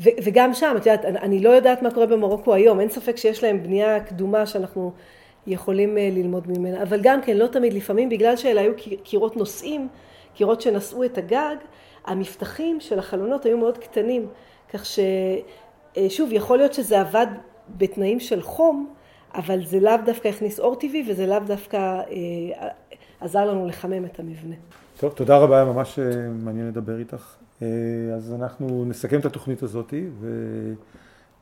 וגם 0.00 0.54
שם, 0.54 0.74
את 0.76 0.86
יודעת, 0.86 1.04
אני 1.04 1.40
לא 1.40 1.50
יודעת 1.50 1.82
מה 1.82 1.90
קורה 1.90 2.06
במרוקו 2.06 2.54
היום, 2.54 2.80
אין 2.80 2.88
ספק 2.88 3.16
שיש 3.16 3.42
להם 3.42 3.62
בנייה 3.62 4.04
קדומה 4.04 4.46
שאנחנו 4.46 4.92
יכולים 5.46 5.98
אה, 5.98 6.08
ללמוד 6.12 6.58
ממנה, 6.58 6.82
אבל 6.82 7.00
גם 7.02 7.22
כן, 7.22 7.36
לא 7.36 7.46
תמיד, 7.46 7.72
לפעמים 7.72 8.08
בגלל 8.08 8.36
שאלה 8.36 8.60
היו 8.60 8.72
קירות 9.02 9.36
נושאים, 9.36 9.88
קירות 10.34 10.60
שנשאו 10.60 11.04
את 11.04 11.18
הגג, 11.18 11.56
המפתחים 12.04 12.80
של 12.80 12.98
החלונות 12.98 13.46
היו 13.46 13.58
מאוד 13.58 13.78
קטנים, 13.78 14.26
כך 14.72 14.84
ששוב, 14.84 16.30
אה, 16.30 16.36
יכול 16.36 16.58
להיות 16.58 16.74
שזה 16.74 17.00
עבד 17.00 17.26
בתנאים 17.68 18.20
של 18.20 18.42
חום, 18.42 18.94
אבל 19.34 19.64
זה 19.64 19.80
לאו 19.80 19.92
דווקא 20.06 20.28
הכניס 20.28 20.60
אור 20.60 20.76
טבעי 20.76 21.06
וזה 21.10 21.26
לאו 21.26 21.38
דווקא 21.46 21.76
אה, 21.76 22.68
עזר 23.20 23.44
לנו 23.44 23.66
לחמם 23.66 24.04
את 24.04 24.20
המבנה. 24.20 24.54
טוב, 24.98 25.12
תודה 25.12 25.38
רבה, 25.38 25.56
היה 25.56 25.64
ממש 25.64 25.98
מעניין 26.42 26.68
לדבר 26.68 26.98
איתך. 26.98 27.34
אה, 27.62 27.66
אז 28.16 28.32
אנחנו 28.32 28.84
נסכם 28.84 29.20
את 29.20 29.24
התוכנית 29.24 29.62
הזאת, 29.62 29.94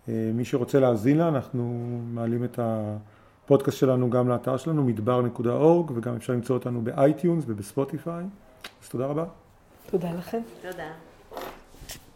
ומי 0.08 0.44
שרוצה 0.44 0.80
להאזין 0.80 1.18
לה, 1.18 1.28
אנחנו 1.28 1.88
מעלים 2.12 2.44
את 2.44 2.58
הפודקאסט 2.62 3.78
שלנו 3.78 4.10
גם 4.10 4.28
לאתר 4.28 4.56
שלנו, 4.56 4.84
מדבר.org, 4.84 5.92
וגם 5.94 6.16
אפשר 6.16 6.32
למצוא 6.32 6.56
אותנו 6.56 6.82
ב 6.82 6.91
iTunes 6.91 7.44
וב 7.46 7.62
Spotify. 7.62 8.24
אז 8.82 8.88
תודה 8.88 9.06
רבה. 9.06 9.24
תודה 9.90 10.12
לכם. 10.18 10.40
תודה. 10.62 11.07